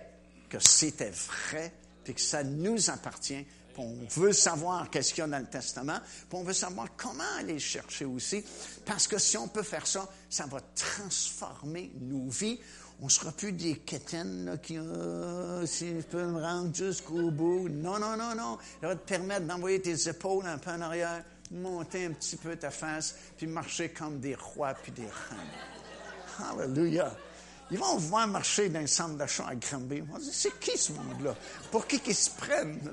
[0.49, 3.43] que c'était vrai, puis que ça nous appartient.
[3.78, 5.99] On veut savoir qu'est-ce qu'il y a dans le Testament,
[6.30, 8.43] puis on veut savoir comment aller le chercher aussi,
[8.86, 12.59] parce que si on peut faire ça, ça va transformer nos vies.
[13.01, 17.67] On ne sera plus des quétaines qui, oh, si je peux me rendre jusqu'au bout.
[17.67, 18.59] Non, non, non, non.
[18.80, 22.55] Ça va te permettre d'envoyer tes épaules un peu en arrière, monter un petit peu
[22.55, 26.59] ta face, puis marcher comme des rois puis des reines.
[26.59, 27.11] Alléluia.
[27.72, 30.03] Ils vont voir marcher dans un centre d'achat à Granby.
[30.32, 31.36] C'est qui ce monde-là?
[31.72, 32.91] Pour qui qu'ils se prennent?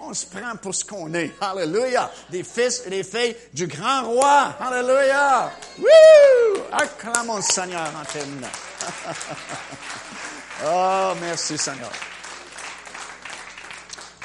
[0.00, 1.32] On se prend pour ce qu'on est.
[1.40, 2.10] Alléluia.
[2.30, 4.54] Des fils et des filles du grand roi.
[4.60, 5.50] Alléluia.
[5.78, 6.62] Woo!
[6.72, 8.46] Acclamons le Seigneur en terminant.
[10.66, 11.90] oh, merci Seigneur.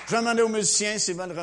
[0.07, 1.31] Je vais demander aux musiciens s'ils veulent